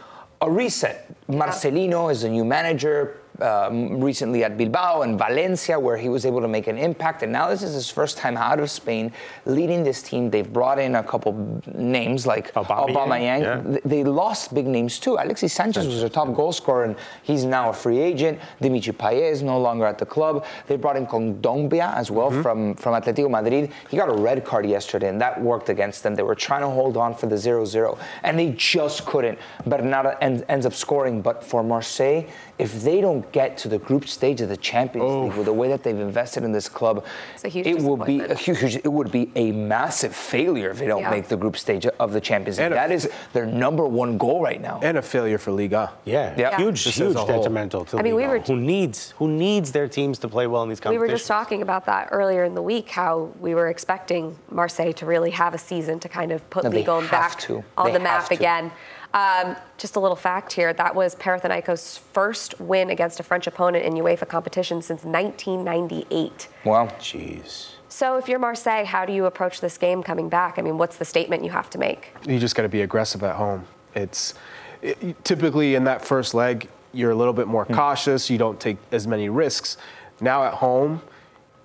[0.40, 1.08] a reset.
[1.28, 6.40] Marcelino is a new manager um, recently at Bilbao and Valencia, where he was able
[6.40, 7.22] to make an impact.
[7.22, 9.12] And now this is his first time out of Spain
[9.44, 10.30] leading this team.
[10.30, 13.42] They've brought in a couple names like Aubameyang.
[13.42, 13.78] Yeah.
[13.84, 15.14] They lost big names too.
[15.14, 18.38] Alexis Sanchez was their top goal scorer, and he's now a free agent.
[18.60, 20.44] Dimitri Payet is no longer at the club.
[20.66, 22.42] They brought in Kondogbia as well mm-hmm.
[22.42, 23.72] from, from Atletico Madrid.
[23.90, 26.14] He got a red card yesterday, and that worked against them.
[26.14, 29.38] They were trying to hold on for the 0-0, and they just couldn't.
[29.66, 32.24] Bernardo ends up scoring, but for Marseille,
[32.58, 35.68] if they don't get to the group stage of the Champions League with the way
[35.68, 37.04] that they've invested in this club,
[37.44, 38.76] it will be a huge.
[38.76, 41.10] It would be a massive failure if they don't yeah.
[41.10, 42.70] make the group stage of the Champions League.
[42.70, 45.92] That is their number one goal right now, and a failure for Liga.
[46.04, 46.56] Yeah, yeah.
[46.56, 48.28] huge, Just huge detrimental to I mean, Liga.
[48.28, 51.00] We were t- who needs who needs their teams to play well in these competitions.
[51.00, 52.88] We were just talking about that earlier in the week.
[52.90, 56.70] How we were expecting Marseille to really have a season to kind of put no,
[56.70, 57.64] Liga back to.
[57.76, 58.70] on they the map again.
[59.16, 63.86] Um, just a little fact here that was Panathinaikos' first win against a French opponent
[63.86, 66.48] in UEFA competition since 1998.
[66.66, 66.88] Wow.
[66.98, 67.70] Jeez.
[67.88, 70.58] So, if you're Marseille, how do you approach this game coming back?
[70.58, 72.12] I mean, what's the statement you have to make?
[72.26, 73.64] You just got to be aggressive at home.
[73.94, 74.34] It's
[74.82, 77.74] it, typically in that first leg, you're a little bit more mm.
[77.74, 78.28] cautious.
[78.28, 79.78] You don't take as many risks.
[80.20, 81.00] Now at home,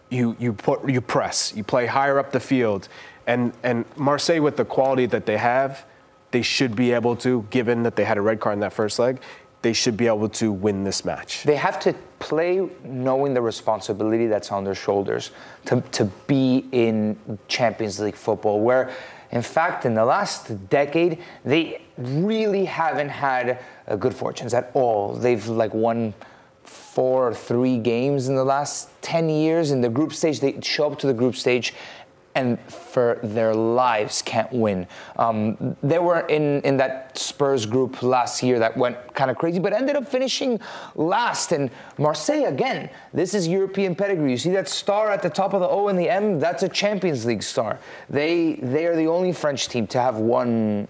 [0.10, 1.54] you you put you press.
[1.54, 2.88] You play higher up the field,
[3.28, 5.86] and and Marseille with the quality that they have
[6.32, 9.00] they should be able to, given that they had a red card in that first
[9.00, 9.20] leg,
[9.62, 11.44] they should be able to win this match.
[11.44, 15.32] They have to play knowing the responsibility that's on their shoulders
[15.66, 17.18] to, to be in
[17.48, 18.92] Champions League football, where,
[19.32, 25.14] in fact, in the last decade, they really haven't had uh, good fortunes at all.
[25.14, 26.14] They've like won
[26.64, 30.40] four or three games in the last 10 years in the group stage.
[30.40, 31.74] They show up to the group stage
[32.36, 34.88] and for their lives can't win.
[35.18, 39.60] Um, they were in, in that Spurs group last year that went kind of crazy,
[39.60, 40.60] but ended up finishing
[40.96, 41.52] last.
[41.52, 44.32] And Marseille, again, this is European pedigree.
[44.32, 46.40] You see that star at the top of the O and the M?
[46.40, 47.80] That's a Champions League star.
[48.10, 50.88] They, they are the only French team to have won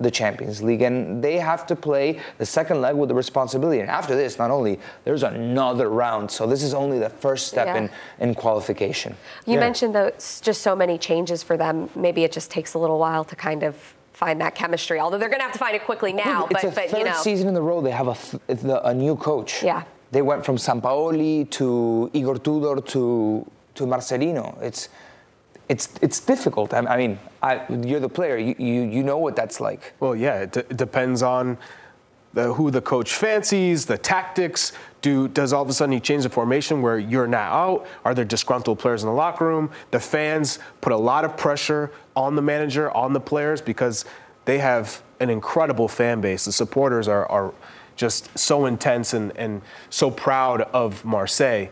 [0.00, 3.80] the Champions League, and they have to play the second leg with the responsibility.
[3.80, 7.66] And after this, not only there's another round, so this is only the first step
[7.66, 7.76] yeah.
[7.78, 9.16] in, in qualification.
[9.46, 9.60] You yeah.
[9.60, 11.90] mentioned those just so many changes for them.
[11.94, 13.76] Maybe it just takes a little while to kind of
[14.12, 14.98] find that chemistry.
[14.98, 16.46] Although they're going to have to find it quickly now.
[16.46, 17.20] It's but, a but, third you know.
[17.22, 19.62] season in a row they have a, a new coach.
[19.62, 19.84] Yeah.
[20.10, 24.60] They went from Sampaoli to Igor Tudor to to Marcelino.
[24.62, 24.88] It's
[25.68, 26.74] it's it's difficult.
[26.74, 28.36] I, mean, I, you're the player.
[28.36, 29.94] You, you you know what that's like.
[30.00, 31.56] Well, yeah, it, d- depends on
[32.34, 34.72] the, who the coach fancies, the tactics.
[35.00, 37.86] Do, does all of a sudden he change the formation where you're now out?
[38.04, 39.70] Are there disgruntled players in the locker room?
[39.90, 44.04] The fans put a lot of pressure on the manager, on the players, because
[44.46, 46.44] they have an incredible fan base.
[46.44, 47.54] The supporters are, are
[47.96, 51.68] just so intense and, and so proud of Marseille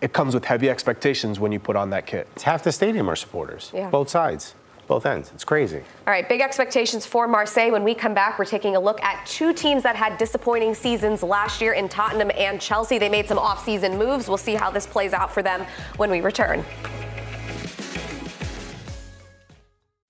[0.00, 2.26] it comes with heavy expectations when you put on that kit.
[2.34, 3.90] It's half the stadium are supporters, Yeah.
[3.90, 4.54] both sides,
[4.86, 5.30] both ends.
[5.34, 5.78] It's crazy.
[6.06, 7.70] All right, big expectations for Marseille.
[7.70, 11.22] When we come back, we're taking a look at two teams that had disappointing seasons
[11.22, 12.98] last year in Tottenham and Chelsea.
[12.98, 14.26] They made some off-season moves.
[14.26, 15.64] We'll see how this plays out for them
[15.96, 16.64] when we return.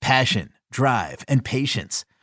[0.00, 2.04] Passion, drive, and patience.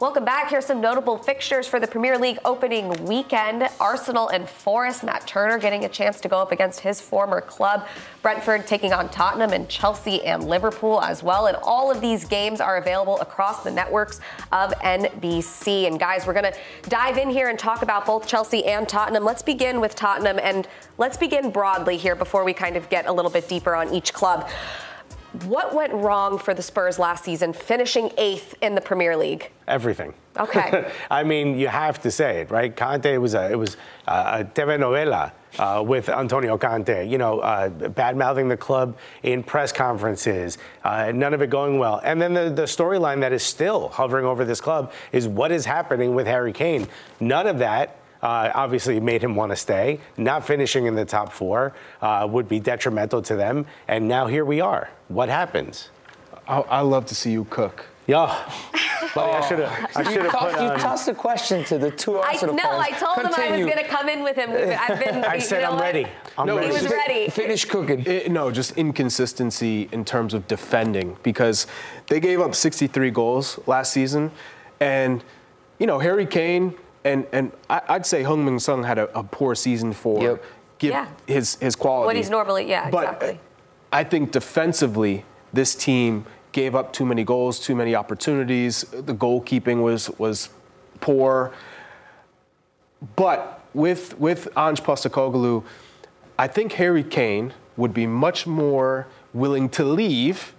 [0.00, 0.48] Welcome back.
[0.48, 3.68] Here's some notable fixtures for the Premier League opening weekend.
[3.78, 5.04] Arsenal and Forest.
[5.04, 7.86] Matt Turner getting a chance to go up against his former club.
[8.22, 11.48] Brentford taking on Tottenham and Chelsea and Liverpool as well.
[11.48, 15.86] And all of these games are available across the networks of NBC.
[15.86, 16.58] And guys, we're going to
[16.88, 19.22] dive in here and talk about both Chelsea and Tottenham.
[19.22, 23.12] Let's begin with Tottenham and let's begin broadly here before we kind of get a
[23.12, 24.48] little bit deeper on each club.
[25.44, 29.50] What went wrong for the Spurs last season, finishing eighth in the Premier League?
[29.66, 30.12] Everything.
[30.36, 30.90] Okay.
[31.10, 32.74] I mean, you have to say it, right?
[32.74, 33.76] Conte was a it was
[34.06, 37.08] a, a telenovela uh, with Antonio Conte.
[37.08, 41.78] You know, uh, bad mouthing the club in press conferences, uh, none of it going
[41.78, 42.00] well.
[42.04, 45.64] And then the, the storyline that is still hovering over this club is what is
[45.64, 46.86] happening with Harry Kane.
[47.18, 47.96] None of that.
[48.22, 49.98] Uh, obviously made him want to stay.
[50.18, 53.64] Not finishing in the top four uh, would be detrimental to them.
[53.88, 54.90] And now here we are.
[55.08, 55.88] What happens?
[56.46, 57.86] I, I love to see you cook.
[58.06, 58.26] Yeah.
[59.14, 59.96] Buddy, I should have.
[59.96, 60.78] I You, should have put you on.
[60.78, 62.78] tossed a question to the two I Arsenal no.
[62.78, 64.50] I told him I was going to come in with him.
[64.50, 65.24] I've been.
[65.36, 66.06] I said I'm ready.
[66.36, 66.72] I'm No, He ready.
[66.82, 67.28] was ready.
[67.30, 68.04] Finish cooking.
[68.06, 71.66] It- no, just inconsistency in terms of defending because
[72.08, 74.30] they gave up 63 goals last season,
[74.78, 75.24] and
[75.78, 79.54] you know Harry Kane and and I, I'd say Heung-min Son had a, a poor
[79.54, 80.44] season for Yep.
[80.78, 81.06] give Yeah.
[81.26, 82.06] his his quality.
[82.06, 83.40] What he's normally, yeah, but uh, exactly.
[83.92, 88.82] I think defensively, this team gave up too many goals, too many opportunities.
[88.82, 90.50] The goalkeeping was was
[91.00, 91.52] poor.
[93.16, 95.64] But with with Ange Postecoglou,
[96.38, 100.54] I think Harry Kane would be much more willing to leave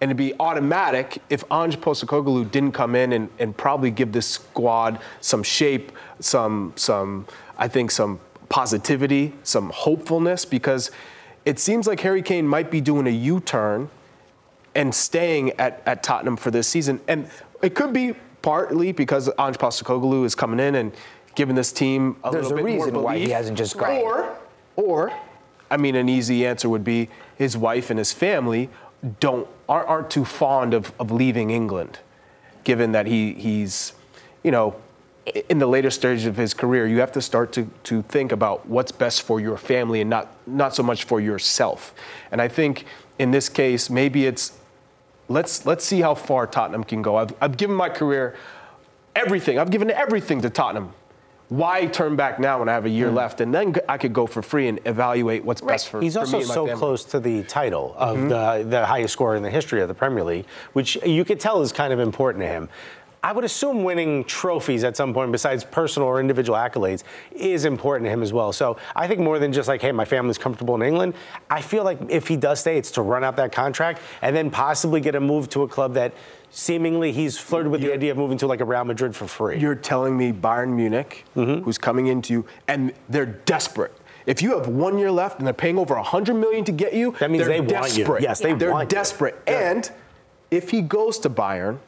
[0.00, 4.26] and it'd be automatic if Ange Postecoglou didn't come in and, and probably give this
[4.26, 10.90] squad some shape, some some I think some positivity, some hopefulness because
[11.44, 13.90] it seems like Harry Kane might be doing a U-turn
[14.74, 17.00] and staying at, at Tottenham for this season.
[17.08, 17.28] And
[17.62, 20.92] it could be partly because Ange Postecoglou is coming in and
[21.34, 23.98] giving this team a There's little a bit more reason why he hasn't just gone.
[23.98, 24.38] Or,
[24.76, 25.12] or,
[25.70, 28.70] I mean, an easy answer would be his wife and his family
[29.20, 31.98] don't aren't, aren't too fond of, of leaving England,
[32.64, 33.92] given that he he's,
[34.42, 34.76] you know,
[35.48, 38.66] in the later stages of his career, you have to start to, to think about
[38.66, 41.94] what's best for your family and not not so much for yourself.
[42.30, 42.86] And I think
[43.18, 44.52] in this case, maybe it's
[45.28, 47.16] let's let's see how far Tottenham can go.
[47.16, 48.36] I've, I've given my career
[49.14, 49.58] everything.
[49.58, 50.92] I've given everything to Tottenham.
[51.48, 54.26] Why turn back now when I have a year left, and then I could go
[54.26, 56.78] for free and evaluate what's best for, He's for also me and my so family.
[56.78, 58.28] close to the title of Mhm.
[58.64, 61.62] the, the highest scorer in the history of the Premier League, which you could tell
[61.62, 62.68] is kind of important to him.
[63.24, 68.06] I would assume winning trophies at some point, besides personal or individual accolades, is important
[68.06, 68.52] to him as well.
[68.52, 71.14] So I think more than just like, hey, my family's comfortable in England,
[71.50, 74.50] I feel like if he does stay, it's to run out that contract and then
[74.50, 76.12] possibly get a move to a club that
[76.50, 79.58] seemingly he's flirted with the idea of moving to like a Real Madrid for free.
[79.58, 81.64] You're telling me Bayern Munich, Mm-hmm.
[81.64, 83.92] who's coming into you, and they're desperate.
[84.26, 87.12] If you have one year left and they're paying over 100 million to get you,
[87.18, 88.04] That means they're want you.
[88.04, 88.22] desperate.
[88.22, 88.96] Yes, they they're want you.
[88.96, 89.36] desperate.
[89.46, 89.90] And
[90.50, 91.78] if he goes to Bayern,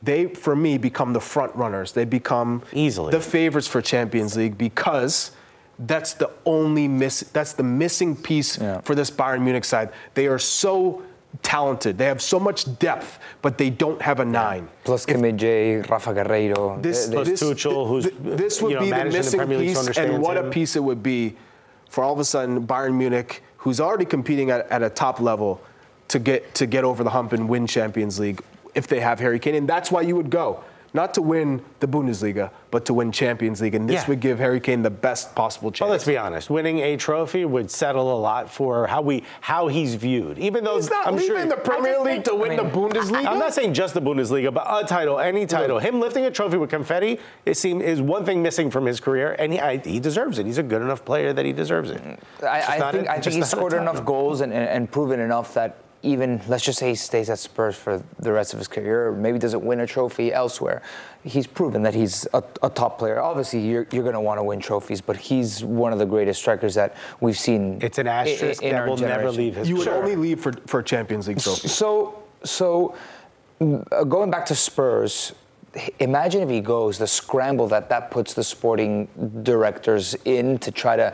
[0.00, 1.92] they, for me, become the front runners.
[1.92, 3.10] They become Easily.
[3.10, 5.32] the favorites for Champions League because
[5.80, 7.20] that's the only miss.
[7.32, 8.80] That's the missing piece Yeah.
[8.82, 9.90] for this Bayern Munich side.
[10.14, 11.02] They are so
[11.42, 11.98] talented.
[11.98, 14.68] They have so much depth, but they don't have a nine.
[14.84, 16.80] Plus Kimmich, Rafa Guerreiro.
[16.82, 19.18] This, they- this, Tuchel, who's, th- this would you know, be the managed in the
[19.18, 21.36] missing Premier League, piece, and understands what a piece it would be
[21.90, 25.60] for all of a sudden Bayern Munich, who's already competing at, at a top level,
[26.08, 28.40] to get to get over the hump and win Champions League
[28.74, 30.62] if they have Harry Kane, and that's why you would go.
[30.94, 34.08] Not to win the Bundesliga, but to win Champions League, and this Yeah.
[34.08, 35.80] would give Harry Kane the best possible chance.
[35.86, 36.48] Well, let's be honest.
[36.48, 40.38] Winning a trophy would settle a lot for how we how he's viewed.
[40.38, 43.26] Even though He's not I'm leaving sure the Premier League to win the Bundesliga.
[43.26, 45.78] I'm not saying just the Bundesliga, but a title, any title.
[45.78, 49.36] Him lifting a trophy with confetti, it seems is one thing missing from his career,
[49.38, 50.46] and he, I, he deserves it.
[50.46, 52.00] He's a good enough player that he deserves it.
[52.42, 52.46] I,
[52.78, 55.76] I think, a- I think he's scored enough goals and, and, and proven enough that
[56.02, 59.12] even, let's just say he stays at Spurs for the rest of his career, or
[59.12, 60.82] maybe doesn't win a trophy elsewhere.
[61.24, 63.20] He's proven that he's a, a top player.
[63.20, 66.40] Obviously, you're, you're going to want to win trophies, but he's one of the greatest
[66.40, 67.78] strikers that we've seen.
[67.82, 69.98] It's an i- i- asterisk in that our will never leave his You would career.
[70.02, 71.66] only leave for, for Champions League trophy.
[71.68, 72.94] So, so
[73.60, 75.32] uh, going back to Spurs,
[75.98, 79.08] imagine if he goes, the scramble that that puts the sporting
[79.42, 81.12] directors in to try to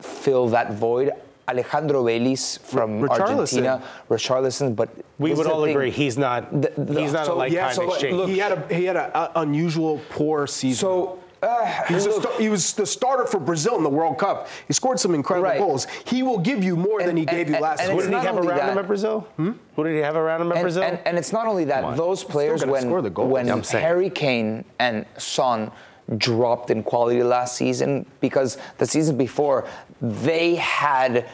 [0.00, 1.12] fill that void.
[1.48, 3.20] Alejandro Veliz from R- Richarlison.
[3.66, 4.88] Argentina, Richarlison, but
[5.18, 5.70] We would all thing.
[5.76, 6.50] agree he's not.
[6.62, 8.14] The- the- he's not so- a like yeah, kind so exchange.
[8.14, 10.80] look- he had a he had an unusual poor season.
[10.80, 11.18] So.
[11.42, 14.48] Uh, He was, look, sta- he was the starter for Brazil in the World Cup.
[14.66, 15.58] He scored some incredible Right.
[15.60, 15.86] goals.
[16.06, 18.08] He will give you more than And- he gave and- you last and Who did
[18.08, 19.26] he have only around him at Brazil?
[19.36, 19.52] Hmm?
[19.76, 20.82] Who did he have around him at and, Brazil?
[20.82, 23.30] and, and it's not only that; those players, when score the goals.
[23.30, 25.70] when Yeah, Harry Kane and Son
[26.16, 29.66] dropped in quality last season, because the season before
[30.00, 31.26] they had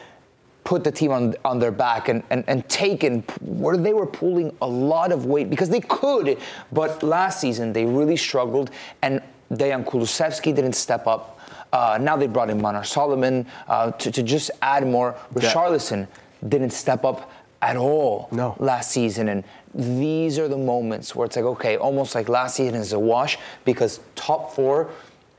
[0.63, 4.55] put the team on on their back and, and, and taken where they were pulling
[4.61, 6.37] a lot of weight because they could,
[6.71, 8.71] but last season they really struggled
[9.01, 9.21] and
[9.51, 11.39] Dejan Kulusevski didn't step up.
[11.73, 15.15] Uh, now they brought in Manor Solomon uh, to, to just add more.
[15.33, 16.07] Richarlison
[16.47, 18.55] didn't step up at all No.
[18.59, 19.29] last season.
[19.29, 19.43] And
[19.75, 23.37] these are the moments where it's like, okay, almost like last season is a wash
[23.65, 24.89] because top four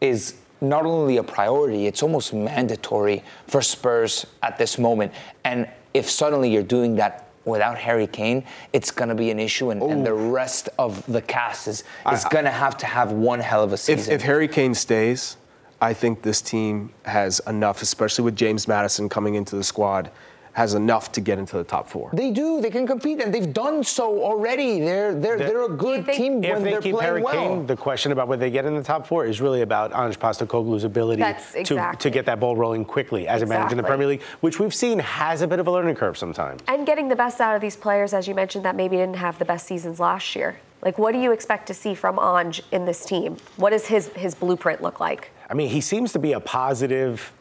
[0.00, 5.12] is not only a priority, it's almost mandatory for Spurs at this moment.
[5.44, 9.70] And if suddenly you're doing that without Harry Kane, it's going to be an issue.
[9.70, 13.40] And, and the rest of the cast is, is going to have to have one
[13.40, 14.14] hell of a If, season.
[14.14, 15.36] if Harry Kane stays,
[15.80, 20.10] I think this team has enough, especially with James Maddison coming into the squad,
[20.54, 22.10] has enough to get into the top four.
[22.12, 22.60] they do.
[22.60, 24.80] They can compete, and they've done so already.
[24.80, 27.34] They're they're they're a good think- team if when they they're keep playing Harry well.
[27.34, 30.18] Kane, the question about whether they get in the top four is really about Ange
[30.18, 33.82] Postecoglou's ability That's to, to get that ball rolling quickly as a manager in the
[33.82, 36.62] Premier League, which we've seen has a bit of a learning curve sometimes.
[36.68, 39.38] And getting the best out of these players, as you mentioned, that maybe didn't have
[39.38, 40.56] the best seasons last year.
[40.82, 43.38] Like, what do you expect to see from Ange in this team?
[43.56, 45.30] What does his his blueprint look like?
[45.50, 47.32] I mean, he seems to be a positive,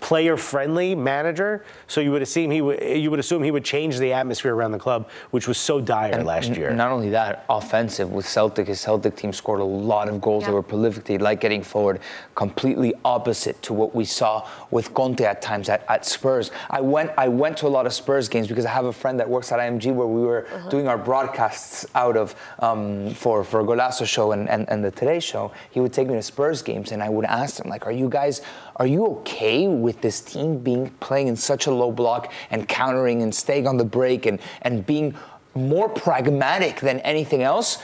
[0.00, 1.64] player-friendly manager.
[1.86, 4.72] So you would assume he would you would assume he would change the atmosphere around
[4.72, 6.70] the club, which was so dire last N- year.
[6.70, 10.44] Not only that, offensive with Celtic, his Celtic team scored a lot of goals.
[10.44, 10.54] They Yeah.
[10.54, 11.04] were prolific.
[11.04, 12.00] They like getting forward.
[12.34, 16.50] Completely opposite to what we saw with Conte at times at, at Spurs.
[16.70, 19.18] I went I went to a lot of Spurs games because I have a friend
[19.20, 23.62] that works at IMG where we were doing our broadcasts out of um, for for
[23.62, 25.52] Golazo show and, and, and the Today show.
[25.70, 28.08] He would take me to Spurs games and I would ask him like, "Are you
[28.08, 28.42] guys
[28.76, 33.22] are you okay with this team being playing in such a low block and countering
[33.22, 35.14] and staying on the break and and being
[35.54, 37.78] more pragmatic than anything else?"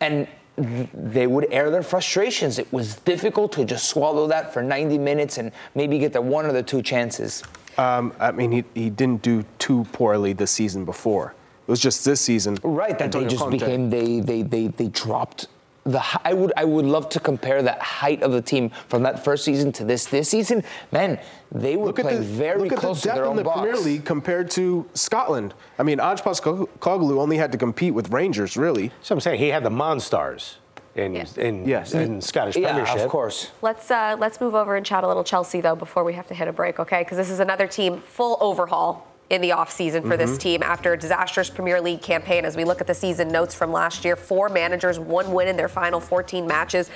[0.00, 0.26] And
[0.56, 2.58] they would air their frustrations.
[2.58, 6.44] It was difficult to just swallow that for 90 minutes and maybe get the one
[6.44, 7.42] or the two chances.
[7.78, 11.34] Um, I mean, he, he didn't do too poorly the season before.
[11.66, 12.58] It was just this season.
[12.62, 13.58] Right, that Antonio they just Conte.
[13.58, 15.46] became they they they they dropped
[15.84, 19.24] the I would I would love to compare that height of the team from that
[19.24, 20.62] first season to this this season.
[20.92, 21.18] Man,
[21.50, 23.36] they were Look playing the, very look at close the to depth their in own
[23.36, 23.60] the box.
[23.60, 25.54] Premier League compared to Scotland.
[25.78, 28.92] I mean, Ange Postecoglou only had to compete with Rangers, really.
[29.02, 30.54] So I'm saying he had the Monstars
[30.94, 31.24] in Yeah.
[31.36, 31.94] in, Yes.
[31.94, 33.00] in Scottish Yeah, Premiership.
[33.00, 33.50] of course.
[33.60, 36.34] Let's uh, let's move over and chat a little Chelsea though before we have to
[36.34, 37.00] hit a break, okay?
[37.02, 40.38] Because this is another team full overhaul in the offseason for this mm-hmm.
[40.38, 42.44] team after a disastrous Premier League campaign.
[42.44, 45.56] As we look at the season notes from last year, four managers, one win in
[45.56, 46.90] their final 14 matches.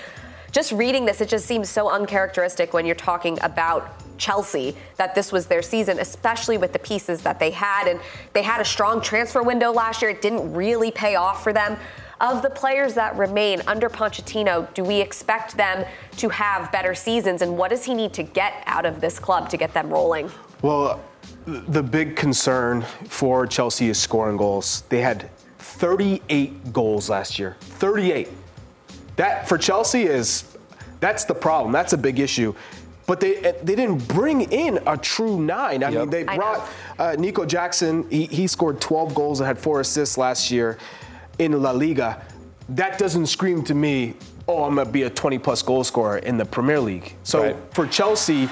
[0.53, 5.32] Just reading this, it just seems so uncharacteristic when you're talking about Chelsea that this
[5.32, 7.89] was their season, especially with the pieces that they had.
[7.89, 8.01] And
[8.34, 10.11] they had a strong transfer window last year.
[10.11, 11.78] It didn't really pay off for them.
[12.20, 15.87] Of the players that remain under Pochettino, do we expect them
[16.18, 17.41] to have better seasons?
[17.41, 20.30] And what does he need to get out of this club to get them rolling?
[20.62, 21.03] Well,
[21.47, 24.82] the big concern for Chelsea is scoring goals.
[24.88, 27.57] They had 38 goals last year.
[27.61, 28.28] 38.
[29.16, 30.57] That for Chelsea is
[31.01, 31.72] that's the problem.
[31.72, 32.55] That's a big issue.
[33.07, 35.84] but they they didn't bring in a true nine.
[35.84, 36.01] I Yep.
[36.01, 36.68] mean, they brought
[36.99, 38.05] uh, Nico Jackson.
[38.11, 40.76] He, he scored 12 goals and had four assists last year
[41.38, 42.20] in La Liga.
[42.70, 44.14] That doesn't scream to me,
[44.49, 47.14] oh, I'm gonna be a 20 plus goal scorer in the Premier League.
[47.22, 47.57] So Right.
[47.72, 48.49] for Chelsea.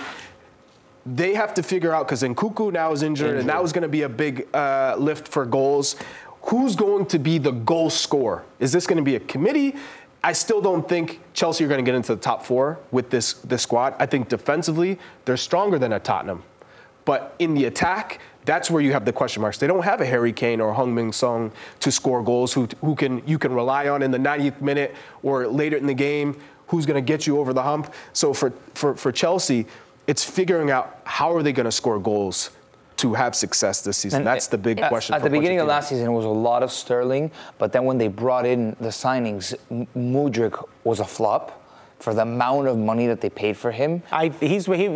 [1.07, 3.89] They have to figure out because Nkunku now is injured, and that was going to
[3.89, 5.97] be a big uh, lift for goals.
[6.45, 8.45] Who's going to be the goal scorer?
[8.59, 9.77] Is this going to be a committee?
[10.23, 13.35] I still don't think Chelsea are going to get into the top four with this
[13.35, 13.95] this squad.
[13.99, 16.43] I think defensively they're stronger than a Tottenham,
[17.05, 19.59] but in the attack, that's where you have the question marks.
[19.59, 23.23] They don't have a Harry Kane or Heung-min Son to score goals who who can
[23.27, 26.41] you can rely on in the 90th minute or later in the game.
[26.69, 27.93] Who's going to get you over the hump?
[28.15, 29.67] So for for for Chelsea,
[30.07, 32.51] it's figuring out how are they going to score goals
[32.97, 34.19] to have success this season.
[34.19, 35.15] And that's the big at- question.
[35.15, 37.85] At for the beginning of last season, it was a lot of Sterling, but then
[37.85, 41.61] when they brought in the signings, M- Mudryk was a flop
[41.99, 44.03] for the amount of money that they paid for him.
[44.13, 44.87] I he's he,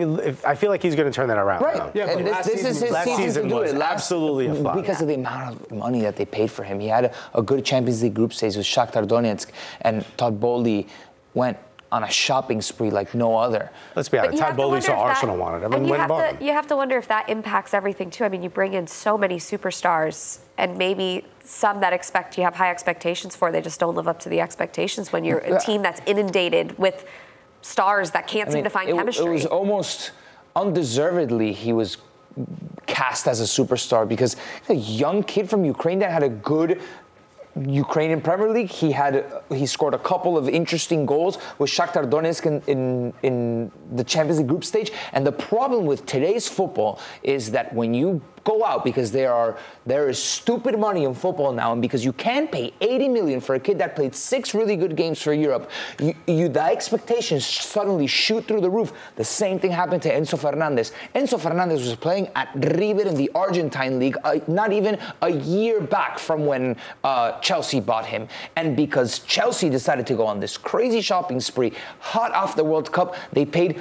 [0.46, 1.62] I feel like he's going to turn that around.
[1.62, 1.76] Right.
[1.76, 1.90] though.
[1.94, 3.78] Yeah, and this, last this season is his last season, season to do was it.
[3.78, 4.76] Last- absolutely a flop.
[4.76, 6.78] Because of the amount of money that they paid for him.
[6.78, 9.48] He had a, a good Champions League group stage with Shakhtar Donetsk,
[9.80, 10.86] and Todd Boehly
[11.34, 11.56] went
[11.90, 13.70] on a shopping spree like no other.
[13.96, 14.38] Let's be honest.
[14.38, 16.44] Todd have to Boehly saw if that- Arsenal wanted him and and you have to.
[16.44, 18.24] You have to wonder if that impacts everything too.
[18.24, 22.56] I mean, you bring in so many superstars, and maybe some that expect you have
[22.56, 25.82] high expectations for, they just don't live up to the expectations when you're a team
[25.82, 27.06] that's inundated with
[27.62, 29.24] stars that can't I seem mean, to find it, chemistry.
[29.26, 30.12] It was almost
[30.54, 31.96] undeservedly he was
[32.86, 34.36] cast as a superstar because
[34.68, 36.80] a young kid from Ukraine that had a good
[37.66, 38.70] Ukrainian Premier League.
[38.70, 43.72] He had he scored a couple of interesting goals with Shakhtar Donetsk in, in in
[43.94, 44.92] the Champions League group stage.
[45.12, 49.56] And the problem with today's football is that when you go out because there are
[49.86, 53.54] there is stupid money in football now, and because you can pay 80 million for
[53.54, 55.70] a kid that played six really good games for Europe,
[56.00, 58.92] you, you the expectations suddenly shoot through the roof.
[59.16, 60.92] The same thing happened to Enzo Fernandez.
[61.14, 65.80] Enzo Fernandez was playing at River in the Argentine league, uh, not even a year
[65.80, 70.56] back from when uh, Chelsea bought him, and because Chelsea decided to go on this
[70.56, 73.80] crazy shopping spree, hot off the World Cup, they paid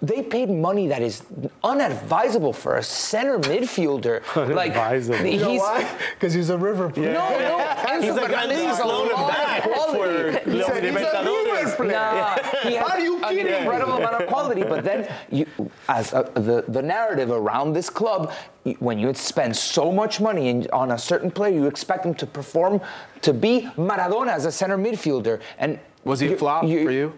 [0.00, 1.22] they paid money that is
[1.64, 4.22] unadvisable for a center midfielder.
[4.36, 5.16] Unadvisable.
[5.24, 5.98] Like You know why?
[6.14, 7.12] Because he's a river player.
[7.12, 7.58] no, no.
[7.88, 10.38] Enzo He's like, Fernandez at least is a loan him back quality.
[10.38, 11.78] for He's Los a- he's a Libertadores.
[11.78, 11.92] leader.
[11.92, 12.36] Nah,
[12.68, 14.62] he has Are you an incredible amount of quality.
[14.62, 15.46] But then, you,
[15.88, 18.32] as a, the the narrative around this club,
[18.78, 22.26] when you spend so much money in, on a certain player, you expect him to
[22.26, 22.80] perform,
[23.22, 25.40] to be Maradona as a center midfielder.
[25.58, 27.12] And Was he a you- flop for you?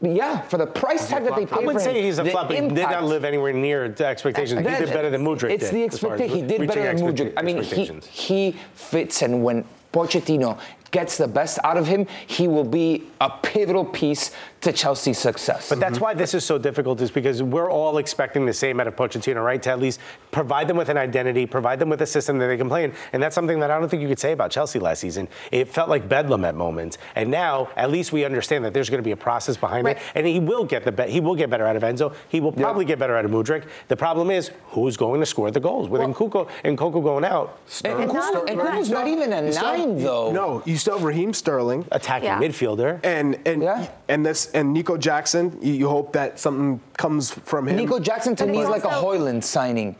[0.00, 2.56] Yeah, for the price tag that they paid I wouldn't say he's a flop, but
[2.56, 4.60] he did not live anywhere near the expectations.
[4.60, 5.90] He did better than Mudryk It's did.
[5.90, 6.48] the as far as expectation.
[6.50, 7.32] He did better than Mudryk.
[7.36, 10.58] I mean, he, he fits, and when Pochettino
[10.90, 14.32] gets the best out of him, he will be a pivotal piece
[14.66, 15.68] to Chelsea's success.
[15.68, 16.04] But that's mm-hmm.
[16.04, 19.44] why this is so difficult, is because we're all expecting the same out of Pochettino,
[19.44, 19.62] right?
[19.62, 20.00] To at least
[20.32, 22.92] provide them with an identity, provide them with a system that they can play in.
[23.12, 25.28] And that's something that I don't think you could say about Chelsea last season.
[25.52, 26.98] It felt like bedlam at moments.
[27.14, 29.96] And now, at least we understand that there's going to be a process behind Right.
[29.96, 30.02] it.
[30.16, 32.12] And he will get the be- he will get better out of Enzo.
[32.28, 33.64] He will probably get better out of Mudryk.
[33.86, 37.58] The problem is who's going to score the goals with Nkunku and Coco going out.
[37.84, 40.32] and, and, Kuku- and Kuku's not even a You still nine, though.
[40.32, 41.86] No, you still have Raheem Sterling.
[41.92, 42.40] Attacking Yeah.
[42.40, 42.98] midfielder.
[43.04, 43.86] And and Yeah.
[44.08, 45.56] and this and Nico Jackson.
[45.62, 47.76] You, you hope that something comes from him.
[47.76, 49.94] Nico Jackson to And me he's is like a Hojlund signing.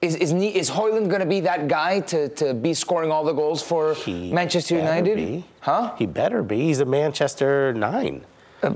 [0.00, 3.32] Is is, is Hojlund going to be that guy to, to be scoring all the
[3.32, 5.16] goals for He Manchester United?
[5.16, 5.44] be.
[5.60, 5.94] Huh?
[5.98, 6.60] He better be.
[6.60, 8.24] He's a Manchester nine.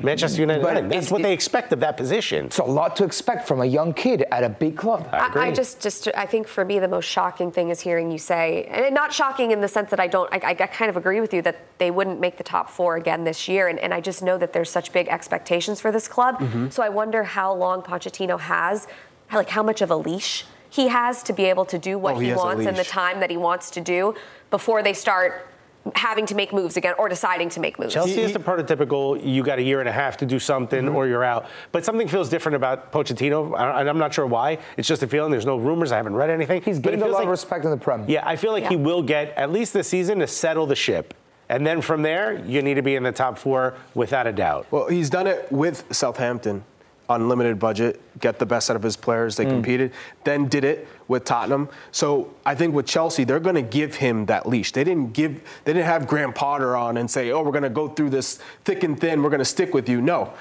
[0.03, 0.89] Manchester United but nine.
[0.89, 2.47] That's is what it- they expect of that position.
[2.47, 5.09] It's a lot to expect from a young kid at a big club.
[5.12, 5.43] I agree.
[5.43, 8.18] I, I just, just, I think for me, the most shocking thing is hearing you
[8.18, 11.20] say, and not shocking in the sense that I don't, I, I kind of agree
[11.20, 14.01] with you that they wouldn't make the top four again this year, and, and I
[14.01, 16.39] just know that there's such big expectations for this club.
[16.39, 16.68] Mm-hmm.
[16.68, 18.87] So I wonder how long Pochettino has,
[19.33, 22.18] like how much of a leash he has to be able to do what Oh,
[22.20, 24.14] he he, wants in the time that he wants to do
[24.53, 25.49] before they start
[25.95, 27.95] having to make moves again or deciding to make moves.
[27.95, 29.24] Chelsea is the prototypical.
[29.24, 30.97] You got a year and a half to do something, Mm-hmm.
[30.97, 31.47] or you're out.
[31.72, 34.59] But something feels different about Pochettino, and I'm not sure why.
[34.76, 35.31] It's just a feeling.
[35.31, 35.91] There's no rumors.
[35.93, 36.62] I haven't read anything.
[36.62, 38.05] He's But it gained a lot like- of respect in the Prem.
[38.09, 41.14] Yeah, I feel like he will get at least this season to settle the ship,
[41.49, 44.66] and then from there, you need to be in the top four without a doubt.
[44.70, 46.62] Well, he's done it with Southampton
[47.11, 49.36] on limited budget, get the best out of his players.
[49.36, 49.50] They hmm.
[49.50, 49.92] competed,
[50.22, 51.68] then did it with Tottenham.
[51.90, 54.70] So I think with Chelsea, they're going to give him that leash.
[54.70, 57.68] They didn't give, they didn't have Graham Potter on and say, "Oh, we're going to
[57.68, 59.22] go through this thick and thin.
[59.22, 60.32] We're going to stick with you." No,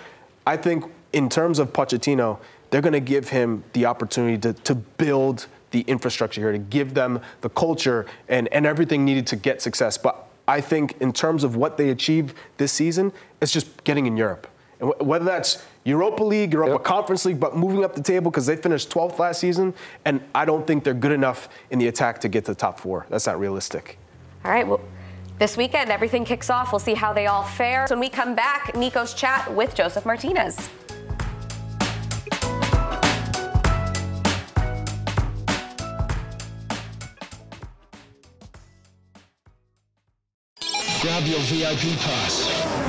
[0.45, 2.37] I think in terms of Pochettino,
[2.69, 6.93] they're going to give him the opportunity to, to build the infrastructure here, to give
[6.93, 9.97] them the culture and, and everything needed to get success.
[9.97, 13.11] But I think in terms of what they achieved this season,
[13.41, 14.47] it's just getting in Europe
[14.79, 16.83] And whether that's Europa League, Europa yep.
[16.83, 19.73] Conference League, but moving up the table because they finished 12th last season,
[20.05, 22.79] and I don't think they're good enough in the attack to get to the top
[22.79, 23.05] four.
[23.09, 23.97] That's not realistic.
[24.45, 24.81] All right, well,
[25.37, 26.71] this weekend everything kicks off.
[26.71, 27.87] We'll see how they all fare.
[27.87, 30.69] So when we come back, Nico's chat with Josef Martínez.
[41.01, 42.88] Grab your VIP pass.